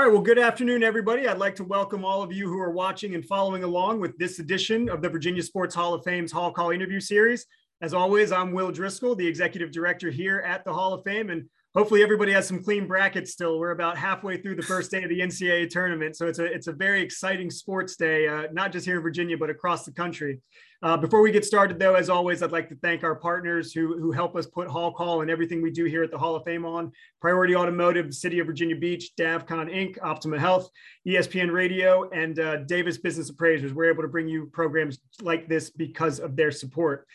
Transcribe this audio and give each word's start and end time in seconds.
All 0.00 0.06
right. 0.06 0.12
Well, 0.14 0.22
good 0.22 0.38
afternoon, 0.38 0.82
everybody. 0.82 1.28
I'd 1.28 1.36
like 1.36 1.54
to 1.56 1.64
welcome 1.64 2.06
all 2.06 2.22
of 2.22 2.32
you 2.32 2.48
who 2.48 2.58
are 2.58 2.70
watching 2.70 3.14
and 3.14 3.22
following 3.22 3.64
along 3.64 4.00
with 4.00 4.16
this 4.16 4.38
edition 4.38 4.88
of 4.88 5.02
the 5.02 5.10
Virginia 5.10 5.42
Sports 5.42 5.74
Hall 5.74 5.92
of 5.92 6.02
Fame's 6.04 6.32
Hall 6.32 6.50
Call 6.50 6.70
interview 6.70 7.00
series. 7.00 7.44
As 7.82 7.92
always, 7.92 8.32
I'm 8.32 8.52
Will 8.52 8.72
Driscoll, 8.72 9.14
the 9.14 9.26
executive 9.26 9.70
director 9.70 10.10
here 10.10 10.38
at 10.38 10.64
the 10.64 10.72
Hall 10.72 10.94
of 10.94 11.04
Fame. 11.04 11.28
And 11.28 11.50
hopefully 11.74 12.02
everybody 12.02 12.32
has 12.32 12.46
some 12.46 12.62
clean 12.62 12.86
brackets 12.86 13.32
still. 13.32 13.58
We're 13.58 13.70
about 13.70 13.96
halfway 13.96 14.40
through 14.40 14.56
the 14.56 14.62
first 14.62 14.90
day 14.90 15.02
of 15.02 15.08
the 15.08 15.20
NCAA 15.20 15.70
tournament. 15.70 16.16
So 16.16 16.26
it's 16.26 16.38
a, 16.38 16.44
it's 16.44 16.66
a 16.66 16.72
very 16.72 17.00
exciting 17.00 17.50
sports 17.50 17.96
day, 17.96 18.26
uh, 18.26 18.44
not 18.52 18.72
just 18.72 18.86
here 18.86 18.96
in 18.96 19.02
Virginia, 19.02 19.36
but 19.38 19.50
across 19.50 19.84
the 19.84 19.92
country. 19.92 20.40
Uh, 20.82 20.96
before 20.96 21.20
we 21.20 21.30
get 21.30 21.44
started, 21.44 21.78
though, 21.78 21.94
as 21.94 22.08
always, 22.08 22.42
I'd 22.42 22.52
like 22.52 22.70
to 22.70 22.74
thank 22.76 23.04
our 23.04 23.14
partners 23.14 23.70
who, 23.70 23.98
who 23.98 24.12
help 24.12 24.34
us 24.34 24.46
put 24.46 24.66
Hall 24.66 24.90
Call 24.90 25.20
and 25.20 25.30
everything 25.30 25.60
we 25.60 25.70
do 25.70 25.84
here 25.84 26.02
at 26.02 26.10
the 26.10 26.16
Hall 26.16 26.34
of 26.34 26.44
Fame 26.44 26.64
on 26.64 26.90
Priority 27.20 27.54
Automotive, 27.54 28.14
City 28.14 28.38
of 28.38 28.46
Virginia 28.46 28.76
Beach, 28.76 29.10
DavCon 29.18 29.70
Inc., 29.70 29.98
Optima 30.02 30.38
Health, 30.38 30.70
ESPN 31.06 31.52
Radio, 31.52 32.08
and 32.10 32.40
uh, 32.40 32.56
Davis 32.64 32.96
Business 32.96 33.28
Appraisers. 33.28 33.74
We're 33.74 33.90
able 33.90 34.02
to 34.02 34.08
bring 34.08 34.26
you 34.26 34.46
programs 34.46 34.98
like 35.20 35.48
this 35.48 35.68
because 35.68 36.18
of 36.18 36.34
their 36.34 36.50
support. 36.50 37.06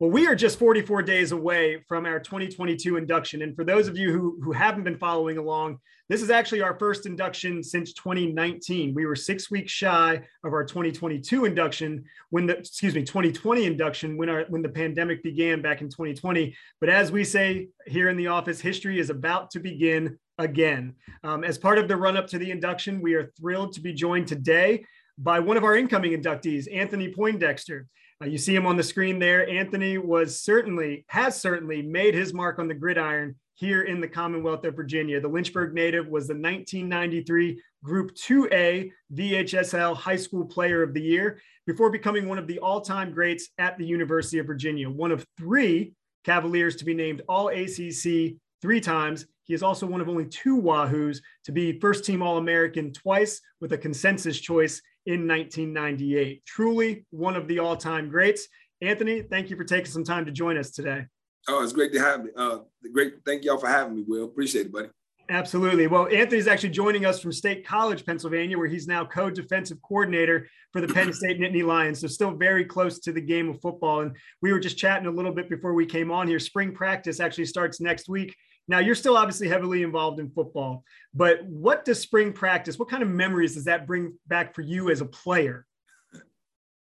Well, 0.00 0.10
we 0.10 0.26
are 0.26 0.34
just 0.34 0.58
44 0.58 1.02
days 1.02 1.32
away 1.32 1.84
from 1.86 2.06
our 2.06 2.18
2022 2.18 2.96
induction. 2.96 3.42
And 3.42 3.54
for 3.54 3.64
those 3.64 3.86
of 3.86 3.98
you 3.98 4.10
who, 4.10 4.40
who 4.42 4.50
haven't 4.50 4.84
been 4.84 4.96
following 4.96 5.36
along, 5.36 5.78
this 6.08 6.22
is 6.22 6.30
actually 6.30 6.62
our 6.62 6.78
first 6.78 7.04
induction 7.04 7.62
since 7.62 7.92
2019. 7.92 8.94
We 8.94 9.04
were 9.04 9.14
six 9.14 9.50
weeks 9.50 9.72
shy 9.72 10.22
of 10.42 10.54
our 10.54 10.64
2022 10.64 11.44
induction 11.44 12.02
when 12.30 12.46
the, 12.46 12.56
excuse 12.56 12.94
me, 12.94 13.02
2020 13.02 13.66
induction 13.66 14.16
when 14.16 14.30
our, 14.30 14.46
when 14.48 14.62
the 14.62 14.70
pandemic 14.70 15.22
began 15.22 15.60
back 15.60 15.82
in 15.82 15.90
2020. 15.90 16.56
But 16.80 16.88
as 16.88 17.12
we 17.12 17.22
say 17.22 17.68
here 17.86 18.08
in 18.08 18.16
the 18.16 18.28
office, 18.28 18.58
history 18.58 18.98
is 18.98 19.10
about 19.10 19.50
to 19.50 19.60
begin 19.60 20.18
again. 20.38 20.94
Um, 21.24 21.44
as 21.44 21.58
part 21.58 21.76
of 21.76 21.88
the 21.88 21.96
run 21.98 22.16
up 22.16 22.26
to 22.28 22.38
the 22.38 22.50
induction, 22.50 23.02
we 23.02 23.16
are 23.16 23.32
thrilled 23.38 23.74
to 23.74 23.82
be 23.82 23.92
joined 23.92 24.28
today 24.28 24.82
by 25.18 25.40
one 25.40 25.58
of 25.58 25.64
our 25.64 25.76
incoming 25.76 26.12
inductees, 26.12 26.74
Anthony 26.74 27.12
Poindexter. 27.12 27.86
Uh, 28.22 28.26
you 28.26 28.36
see 28.36 28.54
him 28.54 28.66
on 28.66 28.76
the 28.76 28.82
screen 28.82 29.18
there. 29.18 29.48
Anthony 29.48 29.96
was 29.96 30.38
certainly, 30.38 31.04
has 31.08 31.40
certainly 31.40 31.80
made 31.80 32.14
his 32.14 32.34
mark 32.34 32.58
on 32.58 32.68
the 32.68 32.74
gridiron 32.74 33.34
here 33.54 33.82
in 33.82 34.00
the 34.00 34.08
Commonwealth 34.08 34.64
of 34.64 34.76
Virginia. 34.76 35.20
The 35.20 35.28
Lynchburg 35.28 35.72
native 35.72 36.06
was 36.06 36.26
the 36.26 36.34
1993 36.34 37.62
Group 37.82 38.14
2A 38.14 38.90
VHSL 39.14 39.96
High 39.96 40.16
School 40.16 40.44
Player 40.44 40.82
of 40.82 40.92
the 40.92 41.00
Year 41.00 41.40
before 41.66 41.90
becoming 41.90 42.28
one 42.28 42.38
of 42.38 42.46
the 42.46 42.58
all 42.58 42.80
time 42.80 43.12
greats 43.12 43.48
at 43.58 43.78
the 43.78 43.86
University 43.86 44.38
of 44.38 44.46
Virginia, 44.46 44.88
one 44.88 45.12
of 45.12 45.26
three 45.38 45.94
Cavaliers 46.24 46.76
to 46.76 46.84
be 46.84 46.94
named 46.94 47.22
All 47.28 47.48
ACC 47.48 48.34
three 48.60 48.80
times. 48.80 49.26
He 49.44 49.54
is 49.54 49.62
also 49.62 49.86
one 49.86 50.02
of 50.02 50.08
only 50.08 50.26
two 50.26 50.60
Wahoos 50.60 51.20
to 51.44 51.52
be 51.52 51.80
first 51.80 52.04
team 52.04 52.22
All 52.22 52.36
American 52.36 52.92
twice 52.92 53.40
with 53.60 53.72
a 53.72 53.78
consensus 53.78 54.38
choice 54.38 54.82
in 55.10 55.26
1998. 55.26 56.46
Truly 56.46 57.04
one 57.10 57.34
of 57.34 57.48
the 57.48 57.58
all 57.58 57.76
time 57.76 58.08
greats. 58.08 58.46
Anthony, 58.80 59.22
thank 59.22 59.50
you 59.50 59.56
for 59.56 59.64
taking 59.64 59.90
some 59.90 60.04
time 60.04 60.24
to 60.24 60.32
join 60.32 60.56
us 60.56 60.70
today. 60.70 61.06
Oh, 61.48 61.62
it's 61.64 61.72
great 61.72 61.92
to 61.94 62.00
have 62.00 62.24
me. 62.24 62.30
Uh, 62.36 62.58
great. 62.92 63.14
Thank 63.26 63.44
y'all 63.44 63.58
for 63.58 63.66
having 63.66 63.96
me, 63.96 64.04
Will. 64.06 64.24
Appreciate 64.24 64.66
it, 64.66 64.72
buddy. 64.72 64.88
Absolutely. 65.28 65.86
Well, 65.86 66.08
Anthony's 66.12 66.48
actually 66.48 66.70
joining 66.70 67.06
us 67.06 67.20
from 67.20 67.32
State 67.32 67.64
College, 67.64 68.04
Pennsylvania, 68.04 68.58
where 68.58 68.66
he's 68.66 68.88
now 68.88 69.04
co-defensive 69.04 69.78
coordinator 69.82 70.48
for 70.72 70.80
the 70.80 70.92
Penn 70.92 71.12
State 71.12 71.40
Nittany 71.40 71.64
Lions. 71.64 72.00
So 72.00 72.06
still 72.06 72.32
very 72.32 72.64
close 72.64 72.98
to 73.00 73.12
the 73.12 73.20
game 73.20 73.48
of 73.48 73.60
football. 73.60 74.00
And 74.00 74.16
we 74.42 74.52
were 74.52 74.58
just 74.60 74.78
chatting 74.78 75.06
a 75.06 75.10
little 75.10 75.32
bit 75.32 75.48
before 75.48 75.74
we 75.74 75.86
came 75.86 76.10
on 76.10 76.26
here. 76.26 76.38
Spring 76.38 76.72
practice 76.72 77.20
actually 77.20 77.46
starts 77.46 77.80
next 77.80 78.08
week. 78.08 78.34
Now 78.70 78.78
you're 78.78 78.94
still 78.94 79.16
obviously 79.16 79.48
heavily 79.48 79.82
involved 79.82 80.20
in 80.20 80.30
football, 80.30 80.84
but 81.12 81.44
what 81.44 81.84
does 81.84 81.98
spring 81.98 82.32
practice, 82.32 82.78
what 82.78 82.88
kind 82.88 83.02
of 83.02 83.08
memories 83.08 83.54
does 83.54 83.64
that 83.64 83.84
bring 83.84 84.14
back 84.28 84.54
for 84.54 84.60
you 84.62 84.90
as 84.90 85.00
a 85.00 85.06
player? 85.06 85.66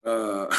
Uh, 0.06 0.54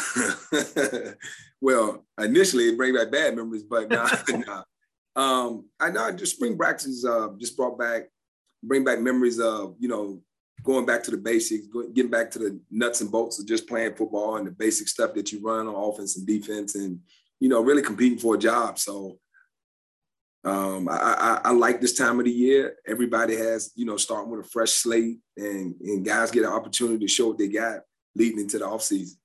well, 1.61 2.07
initially 2.19 2.71
it 2.71 2.79
bring 2.79 2.95
back 2.95 3.13
bad 3.13 3.37
memories, 3.37 3.63
but 3.63 3.91
nah. 3.91 4.63
Um, 5.17 5.65
I 5.81 5.91
know 5.91 6.13
just 6.13 6.37
spring 6.37 6.57
practice 6.57 7.05
uh, 7.05 7.31
just 7.39 7.57
brought 7.57 7.77
back, 7.77 8.05
bring 8.63 8.85
back 8.85 9.01
memories 9.01 9.41
of, 9.41 9.75
you 9.81 9.89
know, 9.89 10.23
going 10.63 10.87
back 10.87 11.03
to 11.03 11.11
the 11.11 11.17
basics, 11.17 11.67
getting 11.93 12.11
back 12.11 12.31
to 12.31 12.39
the 12.39 12.61
nuts 12.71 13.01
and 13.01 13.11
bolts 13.11 13.41
of 13.41 13.47
just 13.47 13.67
playing 13.67 13.97
football 13.97 14.37
and 14.37 14.47
the 14.47 14.53
basic 14.53 14.87
stuff 14.87 15.15
that 15.15 15.33
you 15.33 15.41
run 15.43 15.67
on 15.67 15.75
offense 15.75 16.17
and 16.17 16.27
defense 16.27 16.77
and, 16.77 17.01
you 17.41 17.49
know, 17.49 17.61
really 17.61 17.83
competing 17.83 18.17
for 18.17 18.37
a 18.37 18.39
job. 18.39 18.79
So 18.79 19.19
um, 20.49 20.89
I, 20.89 20.95
I, 20.95 21.41
I, 21.45 21.53
like 21.53 21.81
this 21.81 21.97
time 21.97 22.19
of 22.19 22.25
the 22.25 22.31
year. 22.31 22.77
Everybody 22.87 23.37
has, 23.37 23.73
you 23.75 23.85
know, 23.85 23.97
starting 23.97 24.31
with 24.31 24.47
a 24.47 24.49
fresh 24.49 24.71
slate 24.71 25.19
and, 25.37 25.75
and 25.81 26.05
guys 26.05 26.31
get 26.31 26.45
an 26.45 26.53
opportunity 26.53 27.05
to 27.05 27.13
show 27.13 27.29
what 27.29 27.39
they 27.39 27.49
got 27.49 27.81
leading 28.15 28.41
into 28.41 28.59
the 28.59 28.65
offseason. 28.65 29.17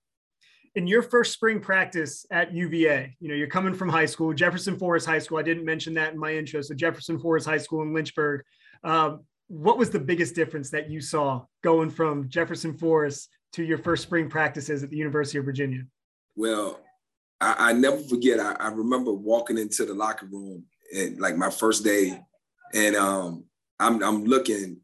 In 0.76 0.88
your 0.88 1.04
first 1.04 1.34
spring 1.34 1.60
practice 1.60 2.26
at 2.32 2.54
UVA, 2.54 3.16
you 3.20 3.30
know, 3.30 3.36
you're 3.36 3.48
coming 3.48 3.76
from 3.76 3.90
high 3.90 4.08
school, 4.08 4.34
Jefferson 4.34 4.78
Forest 4.78 5.06
High 5.06 5.20
School. 5.20 5.38
I 5.38 5.44
didn't 5.44 5.66
mention 5.66 5.94
that 5.94 6.14
in 6.14 6.20
my 6.20 6.34
intro. 6.34 6.62
So 6.62 6.74
Jefferson 6.74 7.20
Forest 7.20 7.48
High 7.48 7.58
School 7.58 7.84
in 7.84 7.94
Lynchburg. 7.94 8.44
Um, 8.84 9.22
what 9.48 9.78
was 9.78 9.92
the 9.92 10.00
biggest 10.00 10.34
difference 10.34 10.72
that 10.72 10.90
you 10.90 11.00
saw 11.00 11.46
going 11.64 11.92
from 11.92 12.28
Jefferson 12.28 12.74
Forest 12.74 13.30
to 13.54 13.64
your 13.64 13.78
first 13.78 14.04
spring 14.04 14.30
practices 14.30 14.84
at 14.84 14.90
the 14.90 14.98
University 14.98 15.38
of 15.38 15.46
Virginia? 15.46 15.84
Well, 16.36 16.80
I, 17.40 17.70
I 17.70 17.74
never 17.74 18.00
forget. 18.00 18.40
I, 18.40 18.54
I 18.54 18.70
remember 18.70 19.14
walking 19.14 19.60
into 19.60 19.86
the 19.86 19.94
locker 19.94 20.26
room 20.26 20.66
and 20.94 21.20
like 21.20 21.36
my 21.36 21.50
first 21.50 21.84
day, 21.84 22.20
and 22.74 22.96
um, 22.96 23.46
I'm 23.80 24.02
I'm 24.04 24.26
looking, 24.26 24.78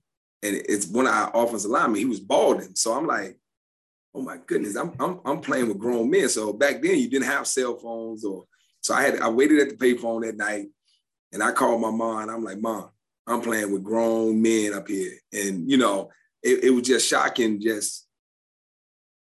and 0.43 0.55
it's 0.67 0.87
one 0.87 1.07
of 1.07 1.13
our 1.13 1.31
offensive 1.33 1.71
linemen. 1.71 1.99
He 1.99 2.05
was 2.05 2.19
balding, 2.19 2.75
so 2.75 2.93
I'm 2.93 3.07
like, 3.07 3.37
oh 4.13 4.21
my 4.21 4.37
goodness, 4.45 4.75
I'm 4.75 4.93
I'm 4.99 5.19
I'm 5.25 5.41
playing 5.41 5.67
with 5.67 5.79
grown 5.79 6.09
men. 6.09 6.29
So 6.29 6.53
back 6.53 6.81
then 6.81 6.97
you 6.97 7.09
didn't 7.09 7.27
have 7.27 7.47
cell 7.47 7.77
phones, 7.77 8.25
or 8.25 8.45
so 8.81 8.93
I 8.93 9.03
had 9.03 9.19
I 9.19 9.29
waited 9.29 9.59
at 9.59 9.69
the 9.69 9.75
payphone 9.75 10.25
that 10.25 10.37
night, 10.37 10.67
and 11.31 11.43
I 11.43 11.51
called 11.51 11.81
my 11.81 11.91
mom. 11.91 12.23
And 12.23 12.31
I'm 12.31 12.43
like, 12.43 12.59
mom, 12.59 12.89
I'm 13.27 13.41
playing 13.41 13.71
with 13.71 13.83
grown 13.83 14.41
men 14.41 14.73
up 14.73 14.87
here, 14.87 15.13
and 15.31 15.69
you 15.69 15.77
know, 15.77 16.09
it, 16.43 16.65
it 16.65 16.69
was 16.71 16.83
just 16.83 17.07
shocking, 17.07 17.61
just 17.61 18.07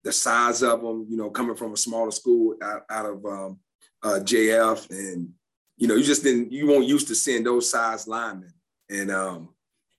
the 0.04 0.12
size 0.12 0.62
of 0.64 0.82
them. 0.82 1.08
You 1.10 1.18
know, 1.18 1.30
coming 1.30 1.56
from 1.56 1.74
a 1.74 1.78
smaller 1.78 2.12
school 2.12 2.56
out, 2.62 2.84
out 2.90 3.06
of 3.06 3.26
um, 3.26 3.60
uh, 4.04 4.20
JF 4.22 4.90
and 4.90 5.30
you 5.78 5.88
know, 5.88 5.96
you 5.96 6.04
just 6.04 6.24
didn't, 6.24 6.52
you 6.52 6.68
weren't 6.68 6.88
used 6.88 7.08
to 7.08 7.16
seeing 7.16 7.44
those 7.44 7.70
size 7.70 8.08
linemen. 8.08 8.54
And, 8.90 9.12
um, 9.12 9.50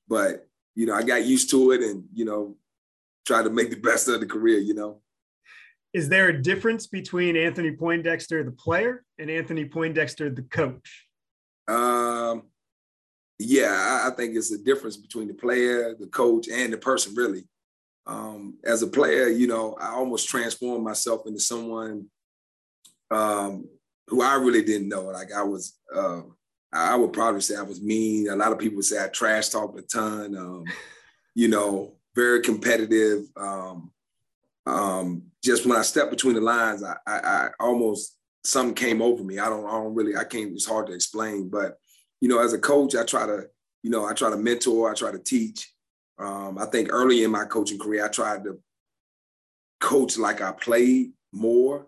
but, 0.08 0.46
you 0.74 0.86
know, 0.86 0.94
I 0.94 1.02
got 1.02 1.24
used 1.24 1.50
to 1.50 1.72
it 1.72 1.82
and, 1.82 2.04
you 2.12 2.24
know, 2.24 2.56
try 3.26 3.42
to 3.42 3.50
make 3.50 3.70
the 3.70 3.76
best 3.76 4.08
of 4.08 4.20
the 4.20 4.26
career, 4.26 4.58
you 4.58 4.74
know. 4.74 5.00
Is 5.92 6.08
there 6.08 6.28
a 6.28 6.42
difference 6.42 6.86
between 6.86 7.36
Anthony 7.36 7.70
Poindexter, 7.70 8.42
the 8.42 8.50
player, 8.50 9.04
and 9.18 9.30
Anthony 9.30 9.64
Poindexter, 9.64 10.28
the 10.28 10.42
coach? 10.42 11.06
Um, 11.68 12.42
yeah, 13.38 14.02
I, 14.04 14.08
I 14.08 14.10
think 14.14 14.36
it's 14.36 14.52
a 14.52 14.58
difference 14.58 14.96
between 14.96 15.28
the 15.28 15.34
player, 15.34 15.94
the 15.98 16.08
coach, 16.08 16.48
and 16.48 16.72
the 16.72 16.78
person, 16.78 17.14
really. 17.14 17.44
Um, 18.06 18.58
as 18.64 18.82
a 18.82 18.86
player, 18.86 19.28
you 19.28 19.46
know, 19.46 19.76
I 19.80 19.92
almost 19.92 20.28
transformed 20.28 20.84
myself 20.84 21.26
into 21.26 21.40
someone 21.40 22.06
um, 23.10 23.68
who 24.08 24.22
I 24.22 24.34
really 24.34 24.62
didn't 24.62 24.88
know. 24.88 25.04
Like 25.04 25.32
I 25.32 25.42
was, 25.42 25.78
uh, 25.94 26.22
I 26.72 26.96
would 26.96 27.12
probably 27.12 27.40
say 27.40 27.56
I 27.56 27.62
was 27.62 27.80
mean. 27.80 28.28
A 28.28 28.36
lot 28.36 28.52
of 28.52 28.58
people 28.58 28.82
say 28.82 29.02
I 29.02 29.08
trash 29.08 29.48
talked 29.48 29.78
a 29.78 29.82
ton. 29.82 30.36
Um, 30.36 30.64
you 31.34 31.48
know, 31.48 31.94
very 32.14 32.40
competitive. 32.40 33.24
Um, 33.36 33.90
um, 34.66 35.22
just 35.42 35.66
when 35.66 35.78
I 35.78 35.82
stepped 35.82 36.10
between 36.10 36.34
the 36.34 36.40
lines, 36.40 36.82
I, 36.82 36.96
I, 37.06 37.18
I, 37.18 37.48
almost 37.60 38.16
something 38.44 38.74
came 38.74 39.02
over 39.02 39.22
me. 39.22 39.38
I 39.38 39.48
don't, 39.48 39.66
I 39.66 39.72
don't 39.72 39.94
really, 39.94 40.16
I 40.16 40.24
can't. 40.24 40.52
It's 40.52 40.66
hard 40.66 40.86
to 40.86 40.94
explain. 40.94 41.48
But 41.48 41.76
you 42.20 42.28
know, 42.28 42.38
as 42.38 42.52
a 42.52 42.58
coach, 42.58 42.94
I 42.94 43.04
try 43.04 43.26
to, 43.26 43.46
you 43.82 43.90
know, 43.90 44.06
I 44.06 44.14
try 44.14 44.30
to 44.30 44.36
mentor. 44.36 44.90
I 44.90 44.94
try 44.94 45.12
to 45.12 45.18
teach. 45.18 45.70
Um, 46.18 46.58
I 46.58 46.66
think 46.66 46.88
early 46.92 47.24
in 47.24 47.30
my 47.30 47.44
coaching 47.44 47.78
career, 47.78 48.04
I 48.04 48.08
tried 48.08 48.44
to 48.44 48.58
coach 49.80 50.16
like 50.16 50.40
I 50.40 50.52
played 50.52 51.12
more. 51.32 51.86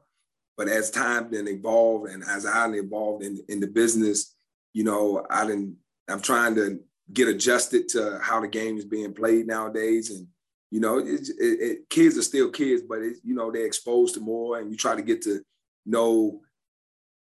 But 0.56 0.68
as 0.68 0.90
time 0.90 1.28
then 1.30 1.48
evolved 1.48 2.10
and 2.10 2.24
as 2.24 2.46
I 2.46 2.68
evolved 2.70 3.24
in, 3.24 3.38
in 3.48 3.60
the 3.60 3.66
business, 3.66 4.34
you 4.72 4.84
know, 4.84 5.24
I 5.30 5.46
didn't, 5.46 5.76
I'm 6.08 6.20
trying 6.20 6.54
to 6.56 6.80
get 7.12 7.28
adjusted 7.28 7.88
to 7.90 8.18
how 8.22 8.40
the 8.40 8.48
game 8.48 8.76
is 8.76 8.84
being 8.84 9.12
played 9.12 9.46
nowadays. 9.46 10.10
And, 10.10 10.26
you 10.70 10.80
know, 10.80 10.98
it, 10.98 11.28
it, 11.38 11.60
it, 11.60 11.90
kids 11.90 12.16
are 12.18 12.22
still 12.22 12.50
kids, 12.50 12.82
but, 12.82 13.00
you 13.00 13.34
know, 13.34 13.50
they're 13.50 13.66
exposed 13.66 14.14
to 14.14 14.20
more 14.20 14.58
and 14.58 14.70
you 14.70 14.76
try 14.76 14.96
to 14.96 15.02
get 15.02 15.22
to 15.22 15.42
know 15.84 16.40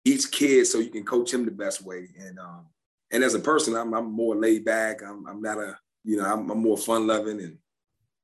each 0.04 0.30
kid 0.30 0.66
so 0.66 0.78
you 0.78 0.90
can 0.90 1.04
coach 1.04 1.32
him 1.32 1.44
the 1.44 1.50
best 1.50 1.82
way. 1.82 2.08
And, 2.18 2.38
um, 2.38 2.66
and 3.12 3.22
as 3.22 3.34
a 3.34 3.40
person, 3.40 3.76
I'm, 3.76 3.94
I'm 3.94 4.10
more 4.10 4.34
laid 4.34 4.64
back. 4.64 5.02
I'm, 5.02 5.26
I'm 5.26 5.40
not 5.40 5.58
a, 5.58 5.78
you 6.04 6.16
know, 6.16 6.24
I'm, 6.24 6.50
I'm 6.50 6.58
more 6.58 6.76
fun 6.76 7.06
loving 7.06 7.40
and 7.40 7.58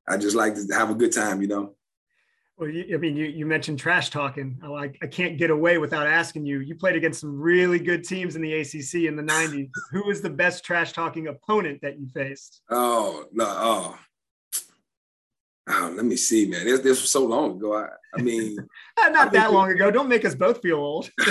I 0.07 0.17
just 0.17 0.35
like 0.35 0.55
to 0.55 0.67
have 0.73 0.89
a 0.89 0.95
good 0.95 1.13
time, 1.13 1.41
you 1.41 1.47
know? 1.47 1.75
Well, 2.59 2.69
you, 2.69 2.93
I 2.93 2.97
mean, 2.97 3.15
you, 3.15 3.25
you 3.25 3.45
mentioned 3.45 3.79
trash 3.79 4.09
talking. 4.09 4.59
Oh, 4.61 4.75
I, 4.75 4.91
I 5.01 5.07
can't 5.07 5.37
get 5.37 5.49
away 5.49 5.77
without 5.77 6.05
asking 6.07 6.45
you. 6.45 6.59
You 6.59 6.75
played 6.75 6.97
against 6.97 7.21
some 7.21 7.39
really 7.39 7.79
good 7.79 8.03
teams 8.03 8.35
in 8.35 8.41
the 8.41 8.53
ACC 8.53 9.05
in 9.05 9.15
the 9.15 9.23
90s. 9.23 9.69
Who 9.91 10.03
was 10.05 10.21
the 10.21 10.29
best 10.29 10.65
trash 10.65 10.91
talking 10.91 11.27
opponent 11.27 11.79
that 11.81 11.97
you 11.97 12.09
faced? 12.09 12.61
Oh, 12.69 13.23
no. 13.31 13.45
Oh, 13.47 13.97
ah, 15.69 15.91
let 15.95 16.03
me 16.03 16.17
see, 16.17 16.47
man. 16.47 16.65
This, 16.65 16.81
this 16.81 17.01
was 17.01 17.09
so 17.09 17.25
long 17.25 17.55
ago. 17.55 17.77
I, 17.77 17.87
I 18.17 18.21
mean, 18.21 18.57
ah, 18.99 19.07
not 19.07 19.29
I 19.29 19.39
that 19.39 19.53
long 19.53 19.71
ago. 19.71 19.89
Don't 19.89 20.09
make 20.09 20.25
us 20.25 20.35
both 20.35 20.61
feel 20.61 20.79
old. 20.79 21.09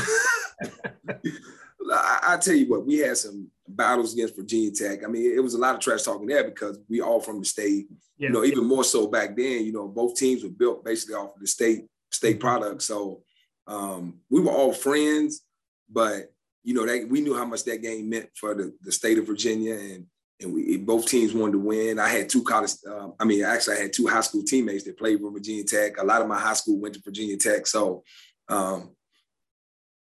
I, 1.90 2.19
I, 2.22 2.36
tell 2.38 2.54
you 2.54 2.70
what, 2.70 2.86
we 2.86 2.98
had 2.98 3.19
some 3.19 3.50
battles 3.69 4.15
against 4.15 4.37
Virginia 4.37 4.70
Tech. 4.70 5.05
I 5.05 5.09
mean, 5.09 5.32
it 5.35 5.41
was 5.41 5.55
a 5.55 5.59
lot 5.59 5.75
of 5.75 5.81
trash 5.81 6.03
talking 6.03 6.26
there 6.26 6.44
because 6.44 6.79
we 6.88 7.00
all 7.00 7.20
from 7.20 7.41
the 7.41 7.44
state. 7.44 7.87
Yeah. 8.17 8.29
You 8.29 8.35
know, 8.35 8.44
even 8.44 8.65
more 8.65 8.85
so 8.85 9.06
back 9.06 9.37
then. 9.37 9.65
You 9.65 9.73
know, 9.73 9.88
both 9.88 10.17
teams 10.17 10.43
were 10.43 10.50
built 10.50 10.85
basically 10.85 11.15
off 11.15 11.35
of 11.35 11.41
the 11.41 11.47
state 11.47 11.87
state 12.11 12.38
mm-hmm. 12.38 12.41
product. 12.41 12.82
So 12.82 13.23
um, 13.67 14.20
we 14.31 14.41
were 14.41 14.53
all 14.53 14.73
friends, 14.73 15.43
but 15.91 16.32
you 16.65 16.75
know 16.75 16.87
that 16.87 17.09
we 17.09 17.20
knew 17.20 17.37
how 17.37 17.44
much 17.44 17.65
that 17.65 17.82
game 17.82 18.09
meant 18.09 18.29
for 18.35 18.55
the, 18.55 18.75
the 18.82 18.93
state 18.93 19.19
of 19.19 19.26
Virginia, 19.26 19.75
and 19.75 20.06
and 20.41 20.53
we 20.53 20.76
both 20.76 21.06
teams 21.06 21.35
wanted 21.35 21.53
to 21.53 21.59
win. 21.59 21.99
I 21.99 22.09
had 22.09 22.29
two 22.29 22.43
college, 22.44 22.73
uh, 22.88 23.09
I 23.19 23.25
mean, 23.25 23.44
actually, 23.44 23.76
I 23.76 23.81
had 23.82 23.93
two 23.93 24.06
high 24.06 24.21
school 24.21 24.43
teammates 24.44 24.85
that 24.85 24.99
played 24.99 25.21
for 25.21 25.32
Virginia 25.32 25.64
Tech. 25.64 25.99
A 25.99 26.05
lot 26.05 26.23
of 26.23 26.29
my 26.29 26.38
high 26.38 26.55
school 26.55 26.79
went 26.79 26.94
to 26.94 27.03
Virginia 27.05 27.37
Tech, 27.37 27.67
so 27.67 28.05
um, 28.49 28.94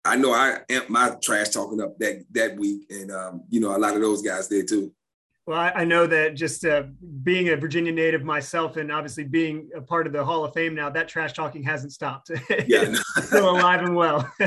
I 0.04 0.16
know 0.16 0.32
I 0.32 0.60
amped 0.68 0.90
my 0.90 1.16
trash 1.22 1.48
talking 1.50 1.80
up 1.80 1.98
that 1.98 2.24
that 2.32 2.56
week, 2.56 2.86
and 2.90 3.10
um, 3.10 3.42
you 3.48 3.60
know, 3.60 3.76
a 3.76 3.78
lot 3.78 3.94
of 3.94 4.02
those 4.02 4.22
guys 4.22 4.48
did 4.48 4.68
too. 4.68 4.92
Well, 5.46 5.58
I, 5.58 5.70
I 5.70 5.84
know 5.84 6.06
that 6.06 6.34
just 6.34 6.64
uh, 6.64 6.84
being 7.22 7.50
a 7.50 7.56
Virginia 7.56 7.92
native 7.92 8.24
myself, 8.24 8.76
and 8.76 8.90
obviously 8.90 9.24
being 9.24 9.68
a 9.76 9.80
part 9.80 10.06
of 10.06 10.12
the 10.12 10.24
Hall 10.24 10.44
of 10.44 10.54
Fame 10.54 10.74
now, 10.74 10.88
that 10.90 11.08
trash 11.08 11.34
talking 11.34 11.62
hasn't 11.62 11.92
stopped. 11.92 12.30
Yeah, 12.66 12.94
still 13.22 13.50
alive 13.50 13.82
and 13.82 13.94
well. 13.94 14.30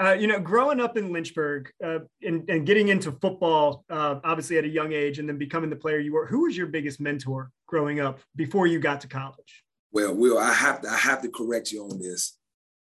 Uh, 0.00 0.12
you 0.12 0.26
know, 0.26 0.40
growing 0.40 0.80
up 0.80 0.96
in 0.96 1.12
Lynchburg 1.12 1.70
uh, 1.84 1.98
and, 2.22 2.48
and, 2.48 2.64
getting 2.66 2.88
into 2.88 3.12
football, 3.12 3.84
uh, 3.90 4.20
obviously 4.24 4.56
at 4.56 4.64
a 4.64 4.68
young 4.68 4.92
age, 4.92 5.18
and 5.18 5.28
then 5.28 5.36
becoming 5.36 5.68
the 5.68 5.76
player 5.76 5.98
you 5.98 6.14
were, 6.14 6.26
who 6.26 6.44
was 6.44 6.56
your 6.56 6.66
biggest 6.66 6.98
mentor 6.98 7.50
growing 7.66 8.00
up 8.00 8.18
before 8.34 8.66
you 8.66 8.78
got 8.78 9.02
to 9.02 9.06
college? 9.06 9.62
Well, 9.92 10.14
Will, 10.14 10.38
I 10.38 10.54
have 10.54 10.80
to, 10.80 10.88
I 10.88 10.96
have 10.96 11.20
to 11.22 11.28
correct 11.28 11.72
you 11.72 11.84
on 11.84 11.98
this. 11.98 12.38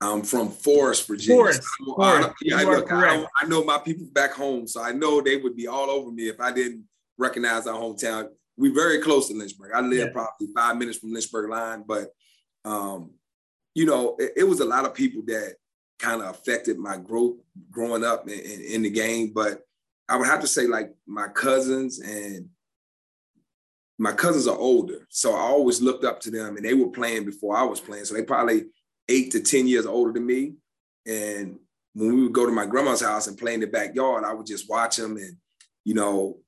I'm 0.02 0.22
from 0.22 0.50
Forest, 0.50 1.06
Virginia. 1.06 1.36
Forest. 1.36 1.62
So 1.62 1.94
Forest. 1.94 2.28
I, 2.28 2.32
yeah, 2.42 2.62
look, 2.62 2.90
I, 2.90 3.24
I, 3.40 3.46
know 3.46 3.62
my 3.62 3.78
people 3.78 4.06
back 4.12 4.32
home, 4.32 4.66
so 4.66 4.82
I 4.82 4.90
know 4.92 5.20
they 5.20 5.36
would 5.36 5.56
be 5.56 5.68
all 5.68 5.90
over 5.90 6.10
me 6.10 6.24
if 6.28 6.40
I 6.40 6.52
didn't 6.52 6.84
recognize 7.18 7.66
our 7.66 7.78
hometown. 7.78 8.28
We're 8.56 8.74
very 8.74 9.00
close 9.00 9.28
to 9.28 9.34
Lynchburg. 9.34 9.70
I 9.72 9.80
live 9.80 10.08
yeah. 10.08 10.12
probably 10.12 10.48
five 10.54 10.76
minutes 10.76 10.98
from 10.98 11.12
Lynchburg 11.12 11.50
line, 11.50 11.84
but 11.86 12.08
um, 12.64 13.12
you 13.74 13.86
know, 13.86 14.16
it, 14.18 14.32
it 14.38 14.44
was 14.44 14.60
a 14.60 14.64
lot 14.64 14.84
of 14.84 14.94
people 14.94 15.22
that 15.26 15.54
kind 15.98 16.20
of 16.20 16.30
affected 16.30 16.78
my 16.78 16.96
growth 16.96 17.36
growing 17.70 18.04
up 18.04 18.28
in, 18.28 18.38
in, 18.38 18.60
in, 18.60 18.82
the 18.82 18.90
game. 18.90 19.32
But 19.32 19.60
I 20.08 20.16
would 20.16 20.26
have 20.26 20.40
to 20.40 20.46
say, 20.48 20.66
like 20.66 20.92
my 21.06 21.28
cousins 21.28 22.00
and 22.00 22.48
my 23.98 24.12
cousins 24.12 24.48
are 24.48 24.58
older, 24.58 25.06
so 25.08 25.34
I 25.34 25.40
always 25.40 25.80
looked 25.80 26.04
up 26.04 26.18
to 26.20 26.30
them, 26.30 26.56
and 26.56 26.64
they 26.64 26.74
were 26.74 26.90
playing 26.90 27.24
before 27.24 27.56
I 27.56 27.62
was 27.62 27.80
playing. 27.80 28.04
So 28.04 28.14
they 28.14 28.24
probably 28.24 28.64
eight 29.08 29.32
to 29.32 29.40
ten 29.40 29.66
years 29.66 29.86
older 29.86 30.12
than 30.12 30.26
me. 30.26 30.54
And 31.06 31.58
when 31.94 32.14
we 32.14 32.22
would 32.22 32.32
go 32.32 32.46
to 32.46 32.52
my 32.52 32.66
grandma's 32.66 33.02
house 33.02 33.26
and 33.26 33.38
play 33.38 33.54
in 33.54 33.60
the 33.60 33.66
backyard, 33.66 34.24
I 34.24 34.32
would 34.32 34.46
just 34.46 34.68
watch 34.68 34.96
them. 34.96 35.16
And 35.16 35.36
you 35.84 35.94
know, 35.94 36.38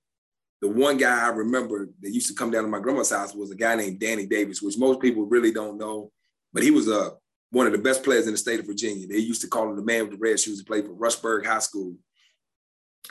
the 0.60 0.68
one 0.68 0.96
guy 0.96 1.26
I 1.26 1.28
remember 1.28 1.88
that 2.00 2.10
used 2.10 2.28
to 2.28 2.34
come 2.34 2.50
down 2.50 2.62
to 2.62 2.68
my 2.68 2.80
grandma's 2.80 3.10
house 3.10 3.34
was 3.34 3.50
a 3.50 3.56
guy 3.56 3.74
named 3.74 4.00
Danny 4.00 4.26
Davis, 4.26 4.62
which 4.62 4.78
most 4.78 5.00
people 5.00 5.24
really 5.24 5.52
don't 5.52 5.78
know, 5.78 6.10
but 6.52 6.62
he 6.62 6.70
was 6.70 6.88
a 6.88 7.12
one 7.50 7.66
of 7.66 7.72
the 7.72 7.78
best 7.78 8.02
players 8.02 8.26
in 8.26 8.32
the 8.32 8.38
state 8.38 8.58
of 8.58 8.66
Virginia. 8.66 9.06
They 9.06 9.18
used 9.18 9.42
to 9.42 9.48
call 9.48 9.70
him 9.70 9.76
the 9.76 9.82
man 9.82 10.02
with 10.02 10.12
the 10.12 10.18
red 10.18 10.40
shoes. 10.40 10.58
He 10.58 10.64
played 10.64 10.86
for 10.86 10.94
Rustburg 10.94 11.46
High 11.46 11.60
School. 11.60 11.94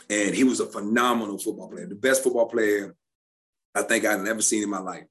And 0.10 0.36
he 0.36 0.44
was 0.44 0.60
a 0.60 0.66
phenomenal 0.66 1.38
football 1.38 1.70
player, 1.70 1.88
the 1.88 1.96
best 1.96 2.24
football 2.24 2.48
player 2.48 2.96
I 3.74 3.84
think 3.84 4.06
I've 4.06 4.26
ever 4.26 4.42
seen 4.42 4.64
in 4.64 4.70
my 4.70 4.80
life, 4.80 5.06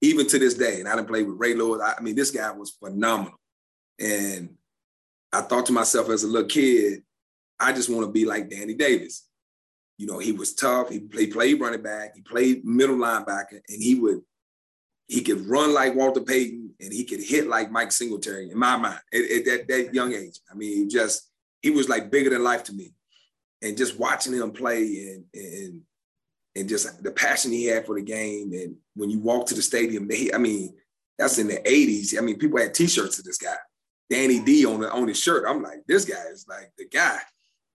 even 0.00 0.26
to 0.28 0.38
this 0.38 0.54
day. 0.54 0.80
And 0.80 0.88
I 0.88 0.96
didn't 0.96 1.08
play 1.08 1.22
with 1.22 1.36
Ray 1.38 1.54
Lewis. 1.54 1.82
I, 1.82 1.94
I 1.98 2.00
mean, 2.00 2.14
this 2.14 2.30
guy 2.30 2.50
was 2.52 2.70
phenomenal. 2.70 3.38
And 4.00 4.56
I 5.32 5.42
thought 5.42 5.66
to 5.66 5.72
myself 5.72 6.08
as 6.10 6.22
a 6.22 6.28
little 6.28 6.48
kid, 6.48 7.02
I 7.58 7.72
just 7.72 7.90
want 7.90 8.06
to 8.06 8.12
be 8.12 8.24
like 8.24 8.50
Danny 8.50 8.74
Davis. 8.74 9.26
You 9.96 10.06
know, 10.06 10.18
he 10.18 10.32
was 10.32 10.54
tough. 10.54 10.90
He 10.90 11.00
played, 11.00 11.32
played 11.32 11.60
running 11.60 11.82
back. 11.82 12.14
He 12.14 12.22
played 12.22 12.64
middle 12.64 12.96
linebacker, 12.96 13.60
and 13.68 13.82
he 13.82 13.96
would 13.96 14.20
he 15.08 15.22
could 15.22 15.46
run 15.46 15.72
like 15.72 15.94
Walter 15.94 16.20
Payton 16.20 16.74
and 16.80 16.92
he 16.92 17.04
could 17.04 17.22
hit 17.22 17.48
like 17.48 17.70
Mike 17.70 17.90
Singletary 17.90 18.50
in 18.50 18.58
my 18.58 18.76
mind 18.76 19.00
at, 19.12 19.22
at 19.22 19.44
that, 19.46 19.68
that 19.68 19.94
young 19.94 20.12
age. 20.12 20.38
I 20.50 20.54
mean, 20.54 20.76
he 20.76 20.86
just 20.86 21.30
he 21.62 21.70
was 21.70 21.88
like 21.88 22.10
bigger 22.10 22.30
than 22.30 22.44
life 22.44 22.64
to 22.64 22.74
me. 22.74 22.92
And 23.62 23.76
just 23.76 23.98
watching 23.98 24.34
him 24.34 24.52
play 24.52 25.14
and 25.14 25.24
and 25.34 25.80
and 26.54 26.68
just 26.68 27.02
the 27.02 27.10
passion 27.10 27.52
he 27.52 27.66
had 27.66 27.86
for 27.86 27.94
the 27.94 28.02
game. 28.02 28.52
And 28.52 28.76
when 28.94 29.10
you 29.10 29.18
walk 29.18 29.46
to 29.46 29.54
the 29.54 29.62
stadium, 29.62 30.08
they, 30.08 30.30
I 30.32 30.38
mean, 30.38 30.74
that's 31.18 31.38
in 31.38 31.48
the 31.48 31.56
80s. 31.56 32.16
I 32.18 32.20
mean, 32.20 32.38
people 32.38 32.58
had 32.58 32.74
t-shirts 32.74 33.18
of 33.18 33.24
this 33.24 33.38
guy, 33.38 33.56
Danny 34.10 34.40
D 34.40 34.64
on 34.64 34.80
the 34.80 34.90
on 34.90 35.08
his 35.08 35.20
shirt. 35.20 35.44
I'm 35.46 35.62
like, 35.62 35.84
this 35.86 36.04
guy 36.04 36.22
is 36.30 36.46
like 36.48 36.72
the 36.78 36.86
guy. 36.86 37.18